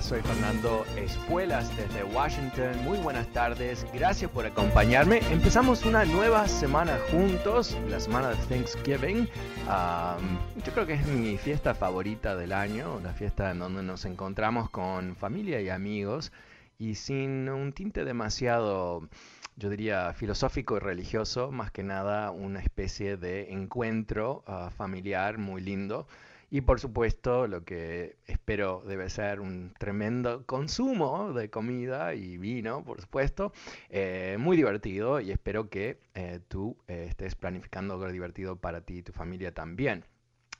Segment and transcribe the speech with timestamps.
[0.00, 2.82] Soy Fernando Espuelas desde Washington.
[2.84, 5.20] Muy buenas tardes, gracias por acompañarme.
[5.30, 9.28] Empezamos una nueva semana juntos, la semana de Thanksgiving.
[10.64, 14.68] Yo creo que es mi fiesta favorita del año, la fiesta en donde nos encontramos
[14.68, 16.32] con familia y amigos
[16.76, 19.08] y sin un tinte demasiado
[19.56, 25.62] yo diría, filosófico y religioso, más que nada una especie de encuentro uh, familiar muy
[25.62, 26.08] lindo.
[26.54, 32.84] Y por supuesto, lo que espero debe ser un tremendo consumo de comida y vino,
[32.84, 33.52] por supuesto.
[33.90, 38.98] Eh, muy divertido y espero que eh, tú eh, estés planificando algo divertido para ti
[38.98, 40.04] y tu familia también.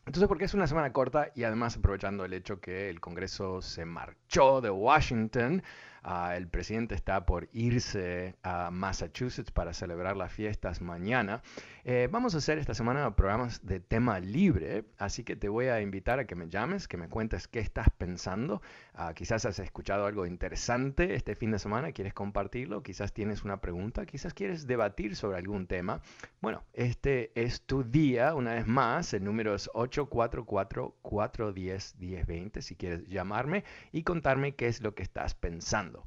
[0.06, 3.86] Entonces, porque es una semana corta y además aprovechando el hecho que el Congreso se
[3.86, 5.62] marchó de Washington,
[6.04, 11.42] uh, el presidente está por irse a Massachusetts para celebrar las fiestas mañana,
[11.84, 15.82] eh, vamos a hacer esta semana programas de tema libre, así que te voy a
[15.82, 18.62] invitar a que me llames, que me cuentes qué estás pensando.
[18.94, 23.60] Uh, quizás has escuchado algo interesante este fin de semana, quieres compartirlo, quizás tienes una
[23.60, 26.00] pregunta, quizás quieres debatir sobre algún tema.
[26.40, 33.06] Bueno, este es tu día, una vez más, el número es 8 844-410-1020 si quieres
[33.08, 36.06] llamarme y contarme qué es lo que estás pensando.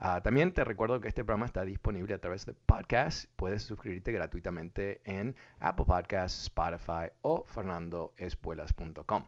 [0.00, 3.30] Uh, también te recuerdo que este programa está disponible a través de podcast.
[3.36, 9.24] Puedes suscribirte gratuitamente en Apple Podcasts, Spotify o fernandoespuelas.com.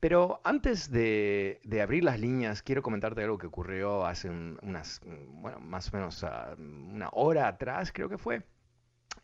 [0.00, 5.60] Pero antes de, abrir las líneas, quiero comentarte algo que ocurrió hace un, unas, bueno,
[5.60, 8.42] más o menos uh, una hora atrás, creo que fue.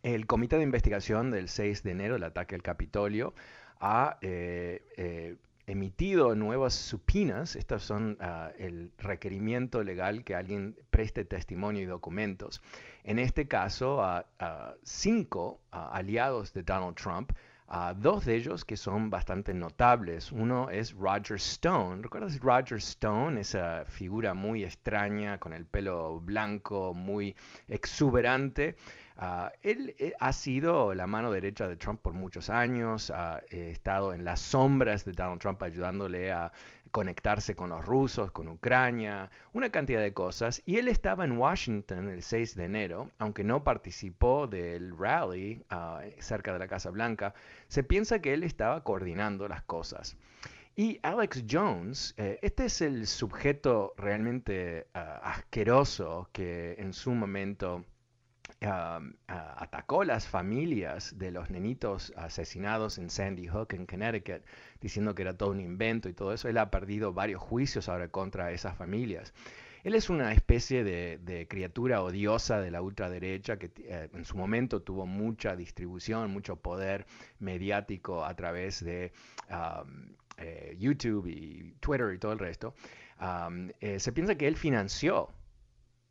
[0.02, 3.34] El comité de investigación del 6 de enero, el ataque al Capitolio,
[3.80, 5.36] ha eh, eh,
[5.68, 7.54] emitido nuevas supinas.
[7.54, 12.62] Estas son uh, el requerimiento legal que alguien preste testimonio y documentos.
[13.04, 14.24] En este caso, uh,
[14.82, 17.32] cinco aliados de Donald Trump.
[17.96, 20.32] Dos de ellos que son bastante notables.
[20.32, 22.02] Uno es Roger Stone.
[22.02, 23.40] ¿Recuerdas Roger Stone?
[23.40, 27.36] Esa figura muy extraña con el pelo blanco, muy
[27.68, 28.76] exuberante.
[29.20, 33.70] Uh, él eh, ha sido la mano derecha de Trump por muchos años, ha eh,
[33.72, 36.52] estado en las sombras de Donald Trump ayudándole a
[36.90, 40.62] conectarse con los rusos, con Ucrania, una cantidad de cosas.
[40.66, 45.98] Y él estaba en Washington el 6 de enero, aunque no participó del rally uh,
[46.20, 47.34] cerca de la Casa Blanca,
[47.68, 50.16] se piensa que él estaba coordinando las cosas.
[50.76, 57.84] Y Alex Jones, eh, este es el sujeto realmente uh, asqueroso que en su momento
[58.60, 64.42] Uh, atacó las familias de los nenitos asesinados en Sandy Hook, en Connecticut,
[64.80, 66.48] diciendo que era todo un invento y todo eso.
[66.48, 69.32] Él ha perdido varios juicios ahora contra esas familias.
[69.84, 74.36] Él es una especie de, de criatura odiosa de la ultraderecha que eh, en su
[74.36, 77.06] momento tuvo mucha distribución, mucho poder
[77.38, 79.12] mediático a través de
[79.50, 82.74] um, eh, YouTube y Twitter y todo el resto.
[83.20, 85.30] Um, eh, se piensa que él financió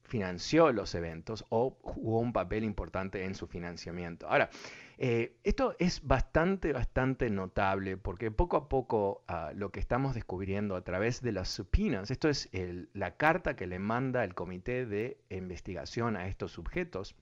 [0.07, 4.27] financió los eventos o jugó un papel importante en su financiamiento.
[4.27, 4.49] Ahora,
[4.97, 10.75] eh, esto es bastante, bastante notable porque poco a poco uh, lo que estamos descubriendo
[10.75, 12.49] a través de las supinas, esto es
[12.93, 17.15] la carta que le manda el comité de investigación a estos sujetos,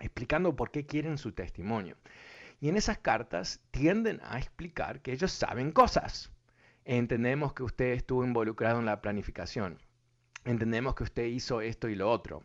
[0.00, 1.96] explicando por qué quieren su testimonio.
[2.60, 6.30] Y en esas cartas tienden a explicar que ellos saben cosas.
[6.84, 9.78] Entendemos que usted estuvo involucrado en la planificación
[10.44, 12.42] entendemos que usted hizo esto y lo otro.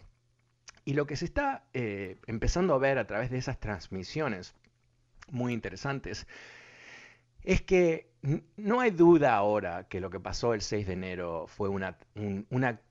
[0.85, 4.53] Y lo que se está eh, empezando a ver a través de esas transmisiones
[5.31, 6.27] muy interesantes
[7.43, 8.11] es que
[8.57, 11.97] no hay duda ahora que lo que pasó el 6 de enero fue una,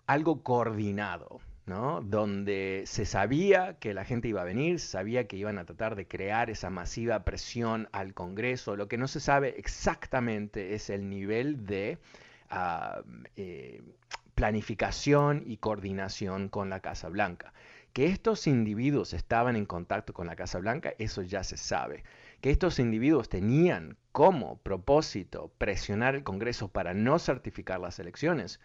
[0.06, 2.00] algo coordinado, ¿no?
[2.02, 6.06] donde se sabía que la gente iba a venir, sabía que iban a tratar de
[6.06, 8.76] crear esa masiva presión al Congreso.
[8.76, 11.98] Lo que no se sabe exactamente es el nivel de
[12.50, 13.02] ah,
[13.36, 13.82] eh,
[14.34, 17.52] planificación y coordinación con la Casa Blanca.
[17.92, 22.02] Que estos individuos estaban en contacto con la Casa Blanca, eso ya se sabe
[22.44, 28.60] que estos individuos tenían como propósito presionar el Congreso para no certificar las elecciones,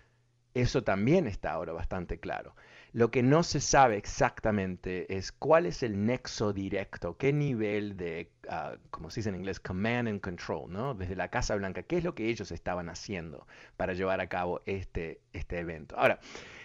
[0.53, 2.57] eso también está ahora bastante claro.
[2.91, 8.29] Lo que no se sabe exactamente es cuál es el nexo directo, qué nivel de,
[8.49, 10.93] ah, como se dice en inglés, command and control, ¿no?
[10.93, 13.47] Desde la Casa Blanca, qué es lo que ellos estaban haciendo
[13.77, 15.95] para llevar a cabo este, este evento.
[15.97, 16.19] Ahora,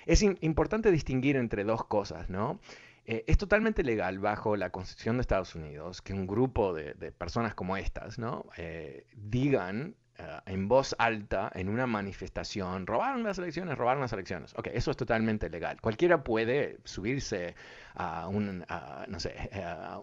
[0.06, 2.60] es importante distinguir entre dos cosas, ¿no?
[3.06, 7.54] Eh, es totalmente legal bajo la Constitución de Estados Unidos que un grupo de, personas
[7.54, 8.46] como estas ¿no?
[8.56, 14.54] Eh, digan eh, en voz alta en una manifestación, robaron las elecciones, robaron las elecciones.
[14.56, 15.80] Ok, eso es totalmente legal.
[15.80, 17.54] Cualquiera puede subirse
[17.94, 18.64] a un,
[19.08, 19.34] no sé,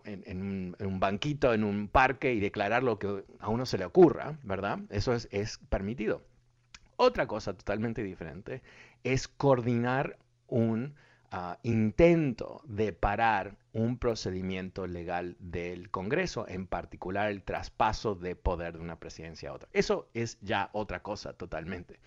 [0.06, 4.38] en, un, banquito, en un parque y declarar lo que a uno se le ocurra,
[4.44, 4.80] ¿verdad?
[4.90, 6.22] Eso es, es permitido.
[6.96, 8.62] Otra cosa totalmente diferente
[9.04, 10.18] es coordinar
[10.48, 10.96] un
[11.64, 18.80] intento de parar un procedimiento legal del Congreso, en particular el traspaso de poder de
[18.80, 19.70] una presidencia a otra.
[19.72, 22.00] Eso es ya otra cosa totalmente.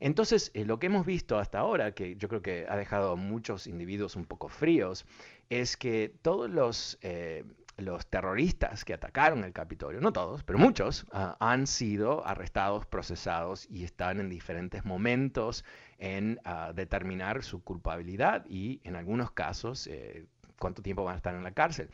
[0.00, 3.16] Entonces, eh, lo que hemos visto hasta ahora, que yo creo que ha dejado a
[3.16, 5.06] muchos individuos un poco fríos,
[5.48, 7.44] es que todos los eh,
[7.78, 13.68] los terroristas que atacaron el Capitolio, no todos, pero muchos, ah, han sido arrestados, procesados
[13.70, 15.64] y están en diferentes momentos
[15.98, 20.26] en ah, determinar su culpabilidad y en algunos casos eh,
[20.58, 21.88] cuánto tiempo van a estar en la cárcel.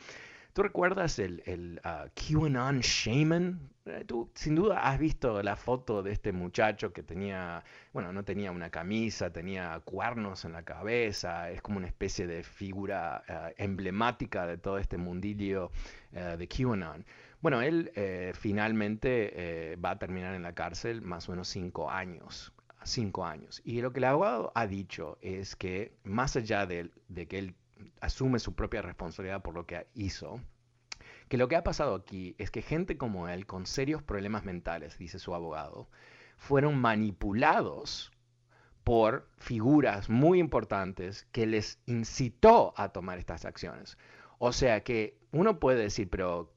[0.53, 3.71] ¿Tú recuerdas el, el uh, QAnon Shaman?
[3.87, 7.65] Eh, tú sin duda has visto la foto de este muchacho que tenía,
[7.95, 12.43] bueno, no tenía una camisa, tenía cuernos en la cabeza, es como una especie de
[12.43, 15.71] figura eh, emblemática de todo este mundillo
[16.11, 17.07] de QAnon.
[17.41, 17.91] Bueno, él
[18.35, 22.53] finalmente va a terminar en la cárcel más o menos cinco años
[22.84, 23.61] cinco años.
[23.64, 27.55] Y lo que el abogado ha dicho es que más allá de, de que él
[28.00, 30.40] asume su propia responsabilidad por lo que hizo,
[31.29, 34.99] que lo que ha pasado aquí es que gente como él, con serios problemas mentales,
[34.99, 35.88] dice su abogado,
[36.37, 38.12] fueron manipulados
[38.84, 43.96] por figuras muy importantes que les incitó a tomar estas acciones.
[44.38, 46.52] O sea que uno puede decir, pero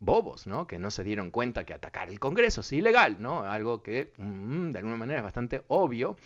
[0.00, 0.66] bobos, ¿no?
[0.66, 3.44] Que no se dieron cuenta que atacar el Congreso es ilegal, ¿no?
[3.44, 6.16] Algo que mm, de alguna manera es bastante obvio.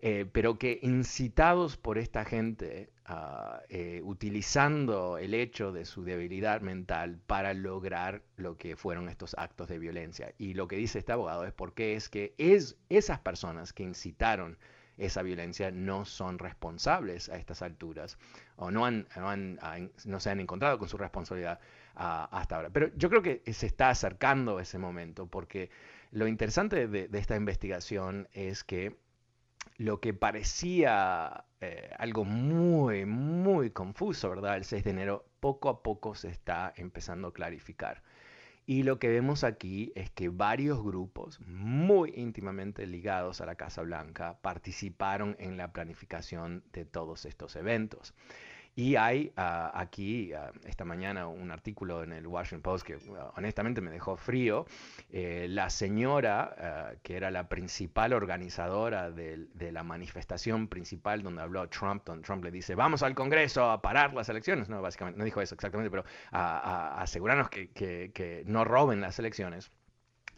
[0.00, 6.60] Eh, pero que incitados por esta gente, ah, eh, utilizando el hecho de su debilidad
[6.60, 10.32] mental para lograr lo que fueron estos actos de violencia.
[10.38, 14.56] Y lo que dice este abogado es porque es que es esas personas que incitaron
[14.98, 18.18] esa violencia no son responsables a estas alturas
[18.56, 19.06] o no, han,
[20.04, 21.60] no, se han encontrado con su responsabilidad
[21.98, 22.70] hasta ahora.
[22.70, 25.70] Pero yo creo que se está acercando ese momento porque
[26.10, 28.96] lo interesante de esta investigación es que
[29.78, 34.56] lo que parecía eh, algo muy, muy confuso, ¿verdad?
[34.56, 38.02] El 6 de enero, poco a poco se está empezando a clarificar.
[38.66, 43.82] Y lo que vemos aquí es que varios grupos muy íntimamente ligados a la Casa
[43.82, 48.14] Blanca participaron en la planificación de todos estos eventos.
[48.78, 53.32] Y hay ah, aquí, ah, esta mañana, un artículo en el Washington Post que ah,
[53.36, 54.66] honestamente me dejó frío.
[55.10, 62.04] Eh, la señora, que era la principal organizadora de, la manifestación principal donde habló Trump,
[62.04, 64.68] donde Trump le dice, vamos al Congreso a parar las elecciones.
[64.68, 69.72] No, básicamente, no dijo eso exactamente, pero a, asegurarnos que, que no roben las elecciones.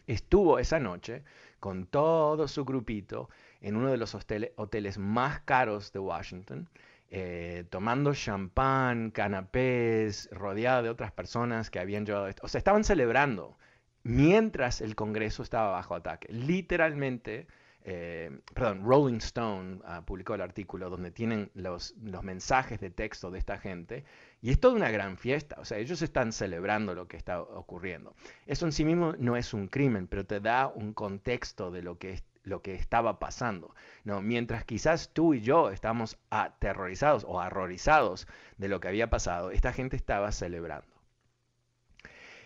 [0.07, 1.23] Estuvo esa noche
[1.59, 3.29] con todo su grupito
[3.61, 6.67] en uno de los hoteles más caros de Washington.
[7.13, 12.41] Eh, tomando champán, canapés, rodeada de otras personas que habían llevado esto.
[12.45, 13.57] O sea, estaban celebrando
[14.03, 16.31] mientras el Congreso estaba bajo ataque.
[16.31, 17.47] Literalmente,
[17.83, 23.29] eh, perdón, Rolling Stone ah, publicó el artículo donde tienen los, los mensajes de texto
[23.29, 24.05] de esta gente
[24.41, 25.57] y es toda una gran fiesta.
[25.59, 28.15] O sea, ellos están celebrando lo que está ocurriendo.
[28.45, 31.97] Eso en sí mismo no es un crimen, pero te da un contexto de lo
[31.97, 33.75] que es lo que estaba pasando.
[34.03, 34.21] ¿no?
[34.21, 39.73] Mientras quizás tú y yo estamos aterrorizados o horrorizados de lo que había pasado, esta
[39.73, 40.87] gente estaba celebrando.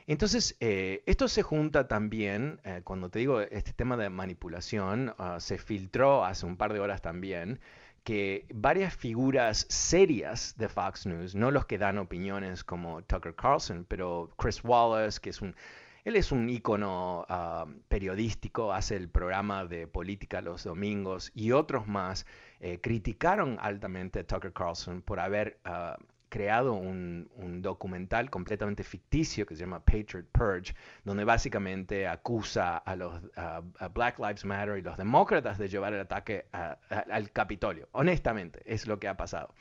[0.08, 5.40] Entonces, eh, esto se junta también, eh, cuando te digo este tema de manipulación, ah,
[5.40, 7.60] se filtró hace un par de horas también
[8.04, 13.84] que varias figuras serias de Fox News, no los que dan opiniones como Tucker Carlson,
[13.90, 15.56] pero Chris Wallace, que es un
[16.05, 21.88] él es un ícono ah, periodístico, hace el programa de política los domingos y otros
[21.88, 22.27] más
[22.59, 25.97] eh, criticaron altamente a Tucker Carlson por haber ah,
[26.29, 27.25] creado un,
[27.62, 33.21] documental completamente ficticio que se llama Patriot Purge, donde básicamente acusa a los
[33.93, 37.88] Black Lives Matter y los demócratas de llevar el ataque al Capitolio.
[37.93, 39.55] Honestamente, es lo que ha pasado.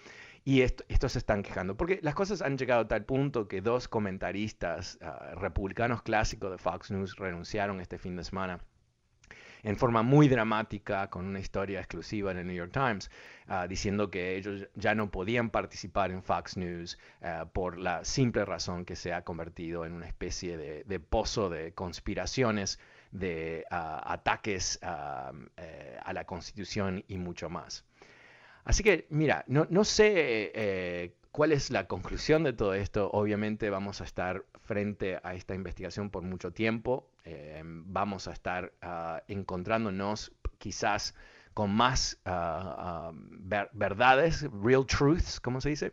[0.46, 3.88] Y estos se están quejando, porque las cosas han llegado a tal punto que dos
[3.88, 8.60] comentaristas ah, republicanos clásicos de Fox News renunciaron este fin de semana
[9.64, 13.10] en forma muy dramática, con una historia exclusiva en el New York Times,
[13.48, 18.44] ah, diciendo que ellos ya no podían participar en Fox News ah, por la simple
[18.44, 22.78] razón que se ha convertido en una especie de, pozo de conspiraciones,
[23.10, 27.86] de ataques eh, a la Constitución y mucho más.
[28.64, 33.10] Así que, mira, no, sé eh, cuál es la conclusión de todo esto.
[33.12, 37.10] Obviamente vamos a estar frente a esta investigación por mucho tiempo.
[37.24, 41.14] Eh, vamos a estar ah, encontrándonos quizás
[41.52, 43.12] con más ah, ah,
[43.72, 45.92] verdades, real truths, como se dice.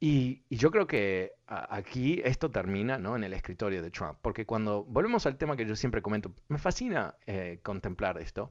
[0.00, 3.16] y, yo creo que aquí esto termina ¿no?
[3.16, 6.58] en el escritorio de Trump, porque cuando volvemos al tema que yo siempre comento, me
[6.58, 8.50] fascina eh, contemplar esto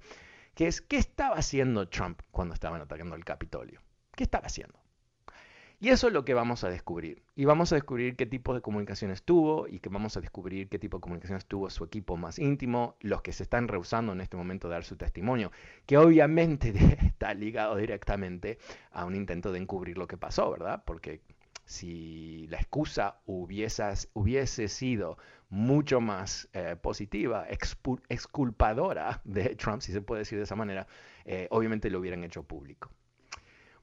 [0.55, 3.81] que es qué estaba haciendo Trump cuando estaban atacando el Capitolio.
[4.15, 4.81] ¿Qué estaba haciendo?
[5.81, 7.24] Y eso es lo que vamos a descubrir.
[7.36, 10.77] Y vamos a descubrir qué tipo de comunicaciones tuvo y que vamos a descubrir qué
[10.77, 14.38] tipo de comunicaciones tuvo su equipo más íntimo, los que se están rehusando en este
[14.38, 15.51] momento de dar su testimonio,
[15.88, 18.60] que obviamente está ligado directamente
[18.91, 20.84] a un intento de encubrir lo que pasó, ¿verdad?
[20.86, 21.22] Porque
[21.65, 25.17] si la excusa hubiese, hubiese sido
[25.51, 27.46] mucho más eh, positiva,
[28.10, 30.88] exculpadora de Trump, si se puede decir de esa manera,
[31.25, 32.89] eh, obviamente lo hubieran hecho público.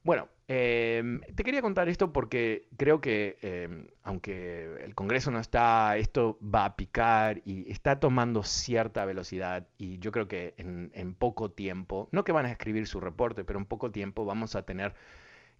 [0.01, 5.95] Bueno, em, te quería contar esto porque creo que em, aunque el Congreso no está,
[5.97, 11.13] esto va a picar y está tomando cierta velocidad y yo creo que en, en
[11.13, 14.63] poco tiempo, no que van a escribir su reporte, pero en poco tiempo vamos a
[14.63, 14.95] tener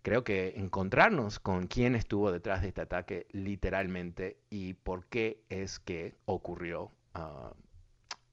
[0.02, 5.80] creo que encontrarnos con quién estuvo detrás de este ataque literalmente y por qué es
[5.80, 7.54] que ocurrió ah,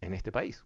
[0.01, 0.65] en este país.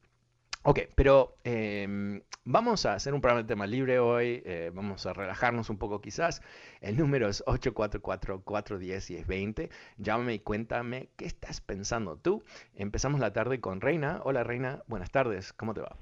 [0.62, 5.14] Ok, pero em, vamos a hacer un programa de tema libre hoy, eh, vamos a
[5.14, 6.42] relajarnos un poco quizás.
[6.83, 9.71] El número es 844-410-1020.
[9.97, 12.42] Llámame y cuéntame qué estás pensando tú.
[12.75, 14.21] Empezamos la tarde con Reina.
[14.23, 15.97] Hola Reina, buenas tardes, ¿cómo te va?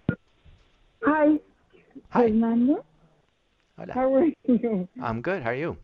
[1.02, 1.40] Hi,
[2.14, 2.22] Hi.
[2.22, 2.84] Fernando.
[3.78, 3.92] Hola.
[3.92, 4.88] How are you?
[5.00, 5.42] I'm good.
[5.42, 5.76] How are you?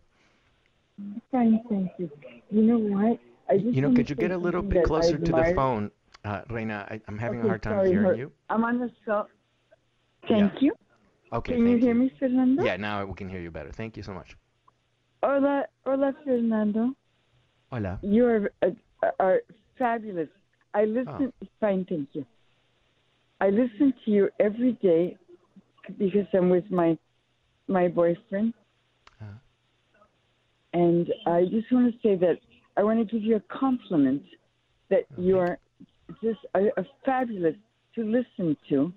[1.31, 2.11] Fine, thank you.
[2.51, 3.21] You know what?
[3.49, 5.91] I just you know, could you get a little bit closer to the phone,
[6.25, 6.87] uh, Reina?
[6.91, 8.33] I, am having okay, a hard time sorry, hearing her, you.
[8.51, 9.29] I'm on the cell.
[10.29, 10.61] Thank yeah.
[10.61, 10.75] you.
[11.33, 11.55] Okay.
[11.55, 12.65] Can you hear me, Fernando?
[12.65, 13.71] Yeah, now we can hear you better.
[13.71, 14.37] Thank you so much.
[15.23, 16.95] Hola, hola, Fernando.
[17.71, 17.99] Hola.
[18.03, 19.41] You are, uh, are
[19.79, 20.29] fabulous.
[20.75, 21.33] I listen.
[21.43, 21.47] Oh.
[21.61, 22.25] Fine, thank you.
[23.41, 25.17] I listen to you every day
[25.99, 26.97] because I'm with my
[27.68, 28.54] my boyfriend.
[29.21, 29.33] Uh-huh.
[30.73, 32.38] And I just want to say that
[32.76, 34.23] I want to give you a compliment
[34.90, 35.23] that okay.
[35.23, 35.59] you are
[36.23, 37.54] just a, a fabulous
[37.94, 38.92] to listen to.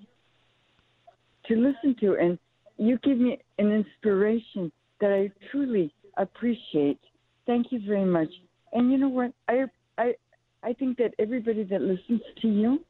[1.48, 2.38] To listen to, and
[2.78, 4.70] you give me an inspiration
[5.00, 7.00] that I truly appreciate.
[7.46, 8.28] Thank you very much.
[8.74, 9.32] And you know what?
[9.48, 9.64] I
[9.98, 10.14] I
[10.64, 12.84] I think that everybody that listens to you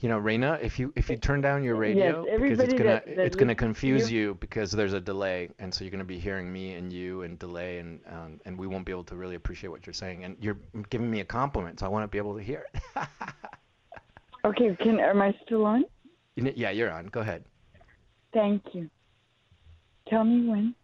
[0.00, 2.84] you know, Reina, if you if you turn down your radio, yes, because it's gonna
[2.84, 4.20] that, that it's gonna confuse you.
[4.20, 4.34] you.
[4.34, 7.78] because there's a delay, and so you're gonna be hearing me and you and delay,
[7.78, 10.22] and um, and we won't be able to really appreciate what you're saying.
[10.22, 10.58] And you're
[10.90, 12.80] giving me a compliment, so I want to be able to hear it.
[14.44, 15.84] okay, can am I still on?
[16.36, 17.06] Yeah, you're on.
[17.06, 17.44] Go ahead.
[18.32, 18.88] Thank you.
[20.08, 20.74] Tell me when.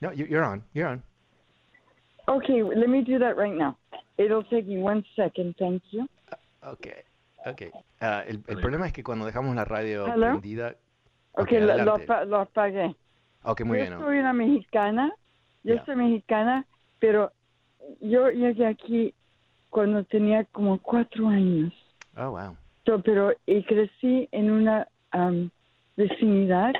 [0.00, 0.64] No, you're on.
[0.72, 1.02] You're on.
[2.28, 3.76] Okay, let me do that right now.
[4.18, 5.54] It'll take me one second.
[5.60, 6.08] Thank you.
[6.66, 7.02] Okay.
[7.44, 7.62] Ok.
[7.72, 10.30] Uh, el, el, problema es que cuando dejamos la radio ¿Hello?
[10.30, 10.76] prendida...
[11.32, 12.94] Ok, okay lo, lo, apagué.
[13.44, 13.98] Ok, muy yo bien.
[13.98, 15.12] Yo soy una mexicana,
[15.64, 15.84] yo yeah.
[15.86, 16.66] soy mexicana,
[16.98, 17.32] pero
[18.00, 19.14] yo llegué aquí
[19.70, 21.72] cuando tenía como cuatro años.
[22.16, 22.56] Oh, wow.
[22.84, 25.50] So, pero y crecí en una um,
[25.96, 26.74] vecindad.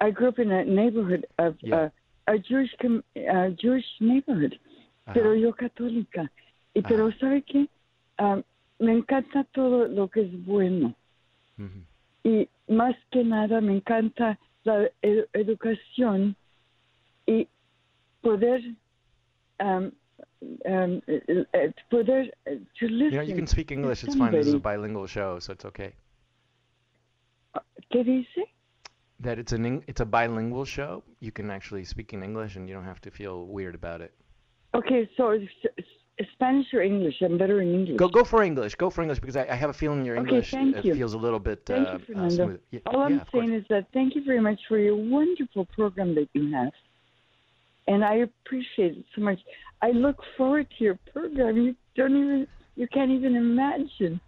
[0.00, 1.84] I grew up in a neighborhood of yeah.
[1.84, 1.90] uh,
[2.26, 5.14] a Jewish uh, Jewish neighborhood, uh -huh.
[5.14, 6.30] pero yo católica.
[6.74, 6.88] Y -huh.
[6.88, 7.68] pero sabe qué?
[8.18, 8.42] Um,
[8.78, 10.94] me encanta todo lo que es bueno.
[12.24, 14.90] Y más que nada me encanta la
[15.32, 16.36] educación
[17.26, 17.48] y
[18.20, 18.60] poder
[19.60, 19.90] um,
[20.66, 23.12] um, uh, poder uh, to listen.
[23.12, 24.04] You know, you can speak English.
[24.04, 24.32] It's fine.
[24.32, 25.94] This is a bilingual show, so it's okay.
[27.90, 28.48] ¿Qué dice?
[29.20, 31.02] that it's an it's a bilingual show.
[31.20, 34.12] You can actually speak in English, and you don't have to feel weird about it.
[34.74, 35.30] Okay, so
[36.32, 37.14] Spanish or English?
[37.22, 37.96] I'm better in English.
[37.96, 38.74] Go go for English.
[38.74, 40.94] Go for English because I, I have a feeling your English okay, thank you.
[40.94, 42.54] feels a little bit thank uh, you, Fernando.
[42.54, 42.56] uh.
[42.70, 46.14] Yeah, All I'm yeah, saying is that thank you very much for your wonderful program
[46.16, 46.72] that you have,
[47.86, 49.38] and I appreciate it so much.
[49.80, 51.56] I look forward to your program.
[51.56, 52.46] You don't even
[52.76, 54.20] you can't even imagine.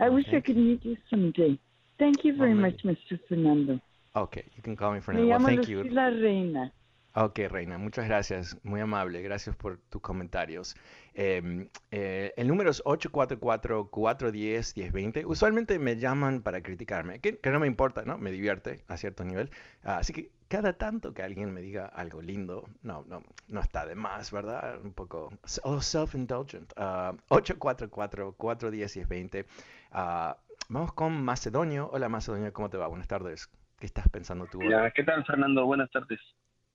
[0.00, 1.58] I wish I could meet you someday.
[1.98, 3.18] Thank you very much, Mr.
[3.28, 3.80] Fernando.
[4.14, 5.26] Okay, you can call me Fernando.
[5.26, 5.82] Me well, thank you.
[5.82, 6.72] Reina.
[7.20, 10.76] Ok, Reina, muchas gracias, muy amable, gracias por tus comentarios.
[11.14, 15.24] Eh, eh, el número es 844-410-1020.
[15.26, 18.18] Usualmente me llaman para criticarme, que, no me importa, ¿no?
[18.18, 19.50] Me divierte a cierto nivel.
[19.82, 23.84] Uh, así que cada tanto que alguien me diga algo lindo, no, no, no está
[23.84, 24.80] de más, ¿verdad?
[24.80, 25.32] Un poco
[25.64, 26.72] oh, self-indulgent.
[26.76, 29.44] Uh, 844-410-1020.
[29.90, 30.34] Uh,
[30.68, 31.90] vamos con Macedonio.
[31.92, 32.86] Hola Macedonio, ¿cómo te va?
[32.86, 33.50] Buenas tardes.
[33.80, 34.60] ¿Qué estás pensando tú?
[34.60, 35.66] Hola, ¿qué tal Fernando?
[35.66, 36.20] Buenas tardes.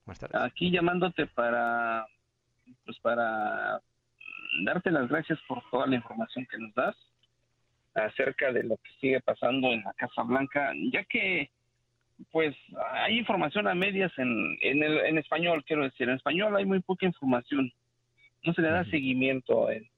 [0.04, 0.40] Buenas tardes.
[0.42, 2.06] Aquí llamándote para,
[2.84, 3.80] pues para
[4.64, 6.96] darte las gracias por toda la información que nos das
[7.94, 11.50] acerca de lo que sigue pasando en la Casa Blanca, ya que
[12.30, 12.54] pues
[12.92, 16.80] hay información a medias en, en, el, en español, quiero decir, en español hay muy
[16.80, 17.72] poca información,
[18.44, 19.88] no se le da seguimiento en,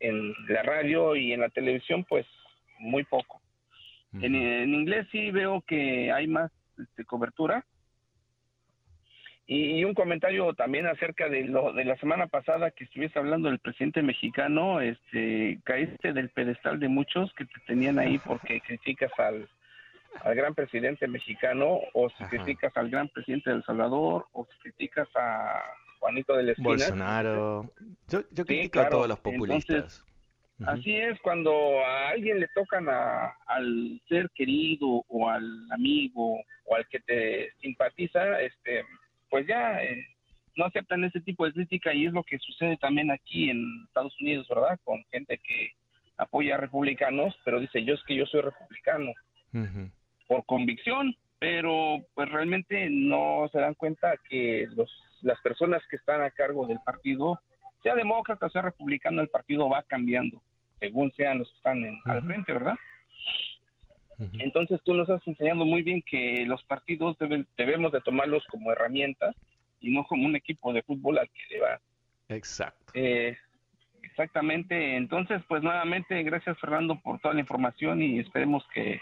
[0.00, 2.26] en la radio y en la televisión, pues
[2.78, 3.40] muy poco.
[4.12, 7.64] en, en, inglés sí veo que hay más este, cobertura.
[9.48, 13.48] Y, y, un comentario también acerca de lo de la semana pasada que estuviese hablando
[13.48, 19.12] del presidente mexicano, este caíste del pedestal de muchos que te tenían ahí porque criticas
[19.18, 19.48] al,
[20.24, 22.30] al gran presidente mexicano o si Ajá.
[22.30, 25.62] criticas al gran presidente de El Salvador o si criticas a
[26.00, 26.68] Juanito de la Esquina.
[26.68, 27.70] Bolsonaro.
[28.08, 30.04] Yo, yo Sí, critico a todos los populistas.
[30.66, 31.52] Así es, cuando
[31.84, 37.52] a alguien le tocan a, al ser querido o al amigo o al que te
[37.60, 38.82] simpatiza, este,
[39.30, 40.06] pues ya eh,
[40.56, 44.18] no aceptan ese tipo de crítica y es lo que sucede también aquí en Estados
[44.20, 44.78] Unidos, ¿verdad?
[44.84, 45.70] Con gente que
[46.16, 49.12] apoya a republicanos, pero dice yo es que yo soy republicano
[50.28, 54.90] por convicción, pero pues realmente no se dan cuenta que los,
[55.22, 57.40] las personas que están a cargo del partido,
[57.82, 60.42] sea demócrata, sea republicano, el partido va cambiando
[60.80, 62.74] según sean los que están en- al frente, ¿verdad?
[64.38, 68.72] Entonces tú nos estás enseñando muy bien que los partidos deben, debemos de tomarlos como
[68.72, 69.36] herramientas
[69.80, 71.80] y no como un equipo de fútbol al que le va.
[72.28, 72.92] Exacto.
[72.94, 73.36] Eh,
[74.02, 79.00] exactamente, entonces pues nuevamente gracias Fernando por toda la información y esperemos que,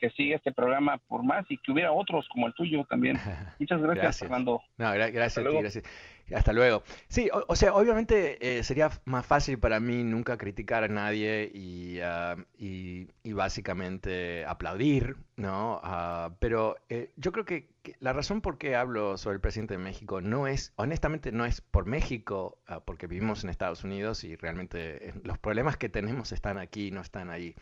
[0.00, 3.16] que siga este programa por más y que hubiera otros como el tuyo también.
[3.58, 4.18] Muchas gracias, Gracias.
[4.28, 4.62] Fernando.
[4.78, 5.60] No, gra- gracias Hasta a ti, luego.
[5.60, 5.84] gracias.
[6.32, 6.84] Hasta luego.
[7.08, 11.50] Sí, o, o sea, obviamente eh, sería más fácil para mí nunca criticar a nadie
[11.52, 15.80] y, ah, y, y básicamente aplaudir, ¿no?
[15.82, 19.74] Ah, pero eh, yo creo que, que la razón por qué hablo sobre el presidente
[19.74, 24.22] de México no es, honestamente, no es por México, ah, porque vivimos en Estados Unidos
[24.22, 27.56] y realmente eh, los problemas que tenemos están aquí, no están ahí.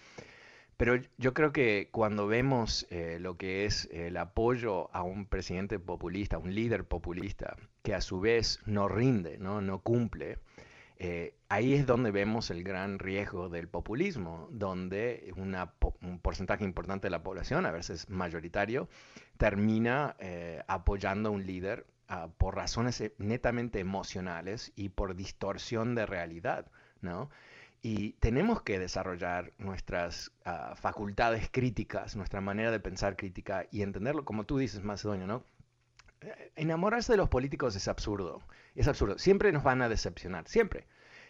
[0.79, 5.81] Pero yo creo que cuando vemos eh, lo que es el apoyo a un presidente
[5.81, 10.39] populista, un líder populista, que a su vez no rinde, no, cumple,
[11.01, 17.09] eh, ahí es donde vemos el gran riesgo del populismo, donde una un porcentaje importante
[17.09, 18.89] de la población, a veces mayoritario,
[19.37, 26.07] termina eh, apoyando a un líder ah, por razones netamente emocionales y por distorsión de
[26.07, 27.31] realidad, ¿no?
[27.81, 34.25] Y tenemos que desarrollar nuestras ah, facultades críticas, nuestra manera de pensar crítica y entenderlo,
[34.25, 35.45] como tú dices, Macedonio, ¿no?
[36.23, 38.43] Eh, Enamorarse de los políticos es absurdo,
[38.75, 39.19] es absurdo.
[39.19, 40.87] Siempre nos van a decepcionar, siempre.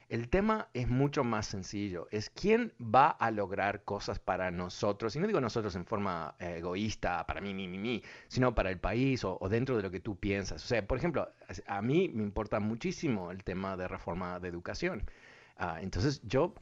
[0.09, 5.19] El tema es mucho más sencillo, es quién va a lograr cosas para nosotros, y
[5.19, 8.79] no digo nosotros en forma eh, egoísta, para mí, mi, mi, mi, sino para el
[8.81, 10.65] país o, o dentro de lo que tú piensas.
[10.65, 11.31] O sea, por ejemplo,
[11.67, 15.05] a mí me importa muchísimo el tema de reforma de educación.
[15.59, 16.53] Ah, entonces yo,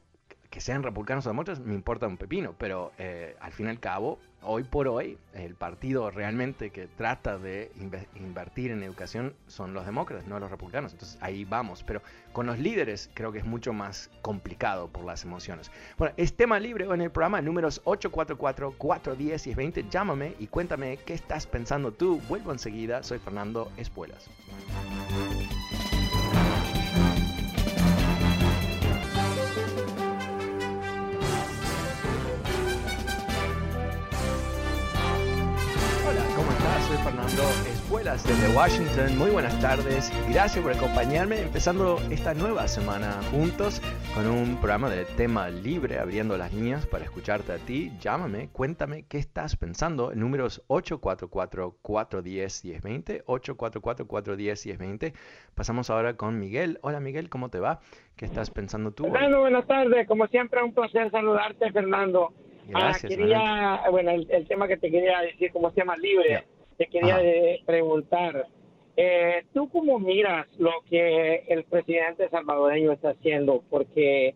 [0.49, 3.79] que sean republicanos o demócratas, me importa un pepino, pero eh, al fin y al
[3.79, 9.73] cabo, hoy por hoy, el partido realmente que trata de inve- invertir en educación son
[9.73, 10.93] los demócratas, no los republicanos.
[10.93, 15.23] Entonces ahí vamos, pero con los líderes creo que es mucho más complicado por las
[15.25, 15.69] emociones.
[15.97, 19.85] Bueno, es tema libre en el programa, números 844-410 y 20.
[19.89, 22.21] Llámame y cuéntame qué estás pensando tú.
[22.29, 24.29] Vuelvo enseguida, soy Fernando Espuelas.
[37.27, 37.67] Espuelas.
[37.67, 39.17] Espuelas desde Washington.
[39.17, 40.13] Muy buenas tardes.
[40.31, 43.81] Gracias por acompañarme empezando esta nueva semana juntos
[44.15, 47.91] con un programa de tema libre, abriendo las líneas para escucharte a ti.
[47.99, 50.13] Llámame, cuéntame qué estás pensando.
[50.13, 53.25] El número es 844-410-1020.
[53.25, 55.11] 844-410-1020.
[55.53, 56.79] Pasamos ahora con Miguel.
[56.81, 57.81] Hola Miguel, ¿cómo te va?
[58.15, 59.03] ¿Qué estás pensando tú?
[59.03, 60.07] Fernando, buenas tardes.
[60.07, 62.31] Como siempre, un placer saludarte, Fernando.
[62.67, 63.03] Gracias.
[63.03, 66.45] Ah, quería, bueno, el, tema que te quería decir, como tema libre,
[66.77, 67.19] te quería
[67.65, 68.47] preguntar.
[68.95, 73.63] Eh, ¿Tú cómo miras lo que el presidente salvadoreño está haciendo?
[73.69, 74.33] Porque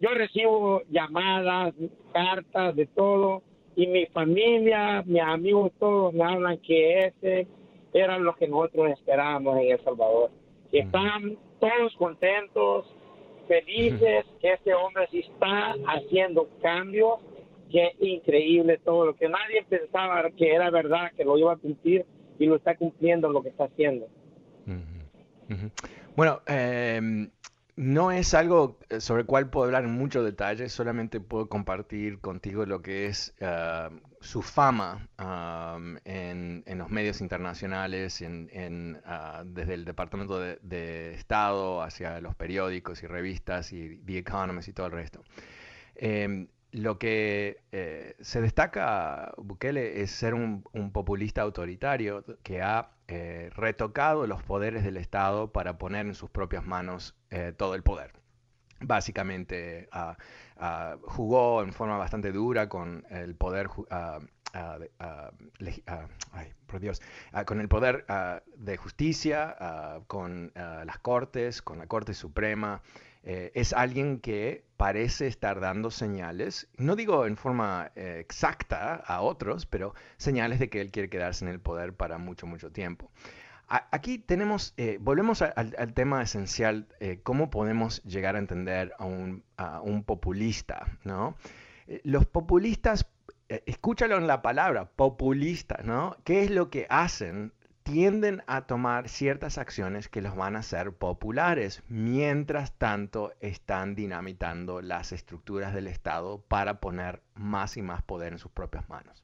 [0.00, 1.74] yo recibo llamadas,
[2.12, 3.42] cartas, de todo,
[3.76, 7.46] y mi familia, mis amigos, todos me hablan que ese
[7.92, 10.30] era lo que nosotros esperábamos en El Salvador.
[10.70, 12.86] Que están todos contentos,
[13.46, 17.20] felices, que este hombre sí está haciendo cambios
[17.70, 22.06] Qué increíble todo lo que nadie pensaba que era verdad, que lo iba a cumplir
[22.38, 24.08] y lo está cumpliendo lo que está haciendo.
[26.16, 27.30] Bueno, em,
[27.76, 32.66] no es algo sobre el cual puedo hablar en mucho detalle, solamente puedo compartir contigo
[32.66, 35.08] lo que es ah, su fama
[36.04, 43.06] en, los medios internacionales, en, ah, desde el Departamento de, Estado hacia los periódicos y
[43.06, 45.22] revistas y The Economist y todo el resto.
[45.94, 53.50] Em, lo que eh, se destaca Bukele es ser un, populista autoritario que ha eh,
[53.54, 58.12] retocado los poderes del Estado para poner en sus propias manos eh, todo el poder.
[58.80, 59.88] Básicamente
[61.02, 64.20] jugó en forma bastante dura con el poder ah,
[66.66, 67.02] por Dios,
[67.44, 68.06] con el poder
[68.56, 72.80] de justicia, con las cortes, con la Corte Suprema,
[73.22, 79.22] eh, es alguien que parece estar dando señales, no digo en forma eh, exacta a
[79.22, 83.10] otros, pero señales de que él quiere quedarse en el poder para mucho, mucho tiempo.
[83.68, 86.86] aquí tenemos, eh, volvemos al, tema esencial,
[87.22, 91.36] cómo podemos llegar a entender a un, a un populista, ¿no?
[92.04, 93.06] los populistas,
[93.48, 96.16] escúchalo en la palabra, populista, ¿no?
[96.24, 97.52] ¿Qué es lo que hacen
[97.88, 104.82] tienden a tomar ciertas acciones que los van a hacer populares, mientras tanto están dinamitando
[104.82, 109.22] las estructuras del Estado para poner más y más poder en sus propias manos.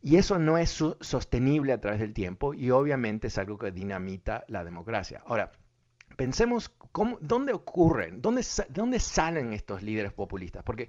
[0.00, 4.44] Y eso no es sostenible a través del tiempo y obviamente es algo que dinamita
[4.46, 5.24] la democracia.
[5.26, 5.50] Ahora,
[6.16, 6.72] pensemos
[7.22, 10.88] dónde ocurren, dónde, dónde salen estos líderes populistas, porque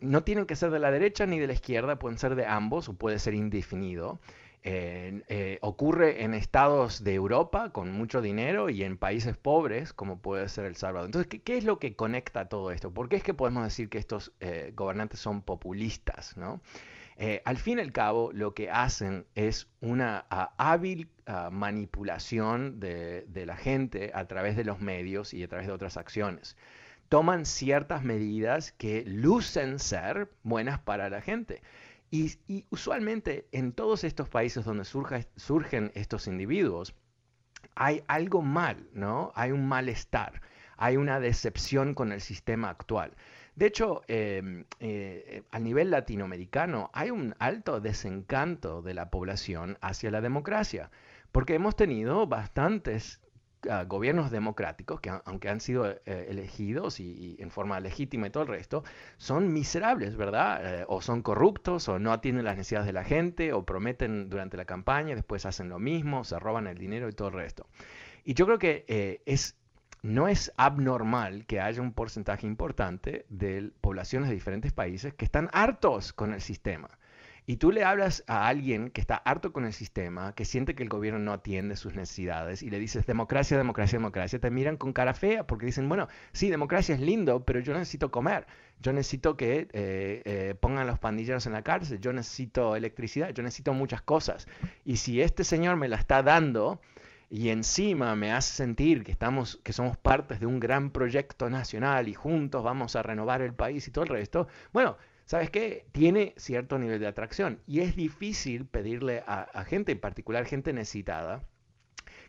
[0.00, 2.90] no tienen que ser de la derecha ni de la izquierda, pueden ser de ambos
[2.90, 4.20] o puede ser indefinido.
[4.62, 10.48] Eh, ocurre en estados de Europa con mucho dinero y en países pobres como puede
[10.48, 11.06] ser El Salvador.
[11.06, 12.92] Entonces, ¿qué, es lo que conecta todo esto?
[12.92, 16.36] ¿Por qué es que podemos decir que estos eh, gobernantes son populistas?
[16.36, 16.60] ¿no?
[17.16, 20.26] Eh, al fin y al cabo, lo que hacen es una
[20.58, 21.08] hábil
[21.52, 25.96] manipulación de, de la gente a través de los medios y a través de otras
[25.96, 26.56] acciones
[27.10, 31.60] toman ciertas medidas que lucen ser buenas para la gente.
[32.10, 36.94] Y, usualmente en todos estos países donde surgen estos individuos,
[37.76, 39.32] hay algo mal, ¿no?
[39.34, 40.42] Hay un malestar,
[40.76, 43.14] hay una decepción con el sistema actual.
[43.54, 50.10] De hecho, em, eh, a nivel latinoamericano hay un alto desencanto de la población hacia
[50.10, 50.90] la democracia,
[51.32, 53.19] porque hemos tenido bastantes
[53.86, 58.48] gobiernos democráticos, que aunque han sido eh, elegidos y, en forma legítima y todo el
[58.48, 58.84] resto,
[59.18, 60.80] son miserables, ¿verdad?
[60.80, 64.56] Eh, o son corruptos, o no atienden las necesidades de la gente, o prometen durante
[64.56, 67.66] la campaña, después hacen lo mismo, se roban el dinero y todo el resto.
[68.24, 69.56] Y yo creo que eh, es,
[70.02, 75.50] no es abnormal que haya un porcentaje importante de poblaciones de diferentes países que están
[75.52, 76.99] hartos con el sistema
[77.50, 80.84] y tú le hablas a alguien que está harto con el sistema, que siente que
[80.84, 84.92] el gobierno no atiende sus necesidades y le dices democracia, democracia, democracia, te miran con
[84.92, 88.46] cara fea porque dicen, bueno, sí, democracia es lindo, pero yo necesito comer,
[88.80, 93.42] yo necesito que eh, eh, pongan los pandilleros en la cárcel, yo necesito electricidad, yo
[93.42, 94.46] necesito muchas cosas.
[94.84, 96.80] Y si este señor me la está dando
[97.30, 102.06] y encima me hace sentir que, estamos, que somos partes de un gran proyecto nacional
[102.06, 104.96] y juntos vamos a renovar el país y todo el resto, bueno,
[105.30, 105.86] ¿sabes qué?
[105.92, 111.44] Tiene cierto nivel de atracción y es difícil pedirle a, gente, en particular gente necesitada,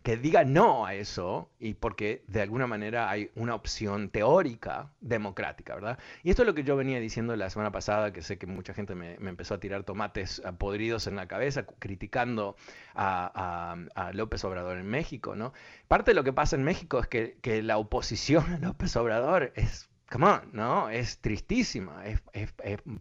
[0.04, 5.74] que diga no a eso y porque de alguna manera hay una opción teórica democrática,
[5.74, 5.98] ¿verdad?
[6.22, 8.76] Y esto es lo que yo venía diciendo la semana pasada, que sé que mucha
[8.76, 12.56] gente me, empezó a tirar tomates podridos en la cabeza criticando
[12.94, 13.78] a,
[14.14, 15.54] López Obrador en México, ¿no?
[15.88, 19.54] Parte de lo que pasa en México es que, que la oposición a López Obrador
[19.56, 20.89] es come on, ¿no?
[20.89, 22.21] Es tristísima, es,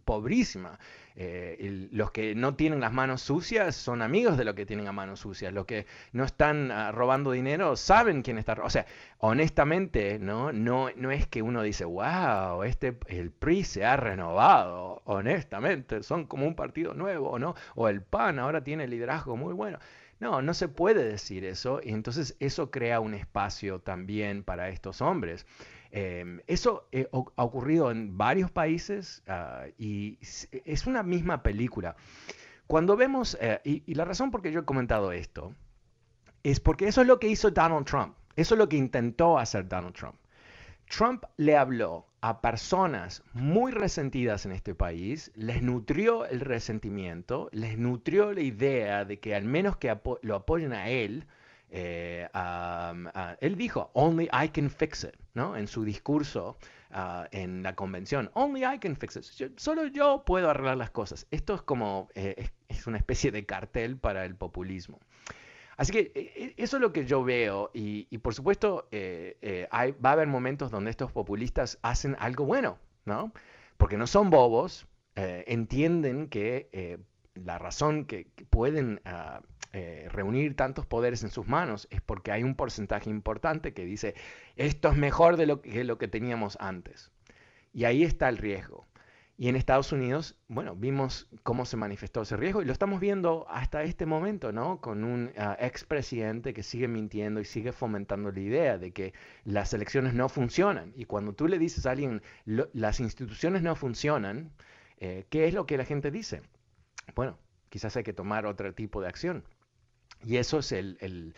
[0.05, 0.79] pobrísima.
[1.17, 4.95] Eh, los que no tienen las manos sucias son amigos de los que tienen las
[4.95, 5.53] manos sucias.
[5.53, 8.69] Los que no están ah, robando dinero saben quién está robando.
[8.69, 8.87] O sea,
[9.19, 10.53] honestamente, ¿no?
[10.53, 15.03] No, no es que uno dice, wow, este, el PRI se ha renovado.
[15.05, 17.57] Honestamente, son como un partido nuevo, ¿no?
[17.75, 19.81] O el PAN ahora tiene liderazgo muy bueno.
[20.21, 21.81] No, no se puede decir eso.
[21.83, 25.45] Y entonces eso crea un espacio también para estos hombres.
[25.93, 30.19] Em, eso eh, ha ocurrido en varios países ah, y
[30.65, 31.97] es una misma película.
[32.71, 35.53] Cuando vemos, eh, y, la razón por que yo he comentado esto,
[36.45, 38.15] es porque eso es lo que hizo Donald Trump.
[38.37, 40.15] Eso es lo que intentó hacer Donald Trump.
[40.89, 47.77] Trump le habló a personas muy resentidas en este país, les nutrió el resentimiento, les
[47.77, 51.27] nutrió la idea de que al menos que lo apoyen a él,
[51.71, 52.29] eh,
[53.41, 55.57] él dijo, only I can fix it, ¿no?
[55.57, 56.57] En su discurso
[56.91, 59.59] ah, en la convención, only I can fix it.
[59.59, 61.27] solo yo puedo arreglar las cosas.
[61.31, 64.99] Esto es como, eh, es, una especie de cartel para el populismo.
[65.77, 70.29] Así que eh, eso es lo que yo veo y, por supuesto va a haber
[70.29, 73.33] momentos donde estos populistas hacen algo bueno, ¿no?
[73.77, 76.99] Porque no son bobos, entienden que
[77.35, 79.41] la razón que, pueden ah,
[79.73, 84.15] eh, reunir tantos poderes en sus manos es porque hay un porcentaje importante que dice,
[84.57, 87.13] esto es mejor de lo que, lo que teníamos antes.
[87.73, 88.87] Y ahí está el riesgo.
[89.41, 93.47] Y en Estados Unidos, bueno, vimos cómo se manifestó ese riesgo y lo estamos viendo
[93.49, 94.83] hasta este momento, ¿no?
[94.83, 99.73] Con un uh, expresidente que sigue mintiendo y sigue fomentando la idea de que las
[99.73, 100.93] elecciones no funcionan.
[100.95, 104.53] Y cuando tú le dices a alguien, las instituciones no funcionan,
[104.99, 106.43] eh, ¿qué es lo que la gente dice?
[107.15, 107.39] Bueno,
[107.71, 109.45] quizás hay que tomar otro tipo de acción.
[110.25, 111.35] Y eso es el,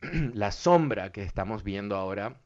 [0.34, 2.36] la sombra que estamos viendo ahora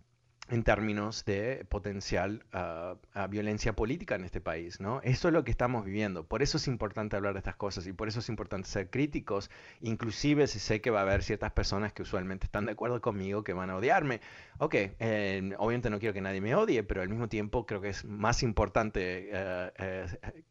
[0.50, 5.00] en términos de potencial uh, violencia política en este país, ¿no?
[5.02, 6.24] Eso es lo que estamos viviendo.
[6.24, 9.50] Por eso es importante hablar de estas cosas y por eso es importante ser críticos,
[9.80, 13.44] inclusive si sé que va a haber ciertas personas que usualmente están de acuerdo conmigo
[13.44, 14.20] que van a odiarme.
[14.58, 17.90] Ok, eh, obviamente no quiero que nadie me odie, pero al mismo tiempo creo que
[17.90, 20.06] es más importante eh, eh,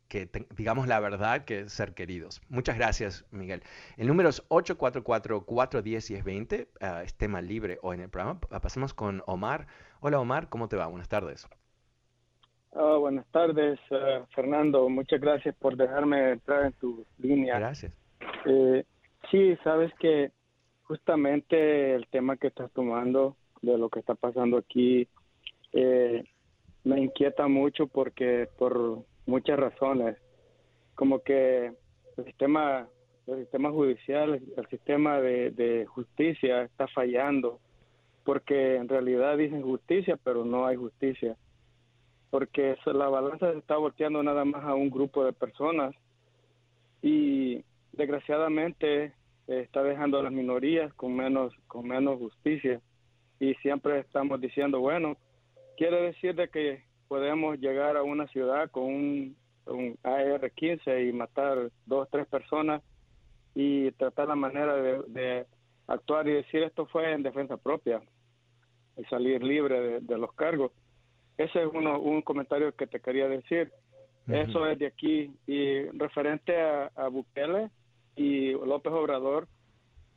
[0.08, 2.42] que digamos la verdad que ser queridos.
[2.50, 3.64] Muchas gracias, Miguel.
[3.98, 8.40] El número es 844-410-1020, es tema libre hoy en el programa.
[8.40, 9.68] Pasemos con Omar.
[10.02, 10.88] Hola Omar, ¿cómo te va?
[10.88, 11.46] Buenas tardes.
[12.74, 14.88] Ah, buenas tardes, eh, Fernando.
[14.88, 17.60] Muchas gracias por dejarme entrar en tu línea.
[17.60, 17.92] Gracias.
[18.46, 18.86] Eh,
[19.30, 20.32] sí, sabes que
[20.84, 25.06] justamente el tema que estás tomando de lo que está pasando aquí
[25.74, 26.24] eh,
[26.86, 30.16] me inquieta mucho porque por muchas razones,
[30.96, 31.74] como que
[32.16, 32.88] el sistema,
[33.28, 37.60] el sistema judicial, el sistema de justicia está fallando
[38.30, 41.36] porque en realidad dicen justicia, pero no hay justicia,
[42.30, 45.96] porque la balanza se está volteando nada más a un grupo de personas
[47.02, 49.14] y desgraciadamente
[49.48, 52.80] está dejando a las minorías con menos con menos justicia.
[53.40, 55.18] Y siempre estamos diciendo bueno
[55.76, 59.38] quiere decir de que podemos llegar a una ciudad con un,
[60.04, 62.84] AR-15 y matar dos tres personas
[63.56, 65.48] y tratar la manera de
[65.88, 68.04] actuar y decir esto fue en defensa propia
[69.00, 70.72] y salir libre de, los cargos.
[71.38, 73.72] Ese es uno, un comentario que te quería decir.
[74.28, 75.32] Eso es de aquí.
[75.48, 77.70] Y referente a, Bukele
[78.16, 79.48] y López Obrador,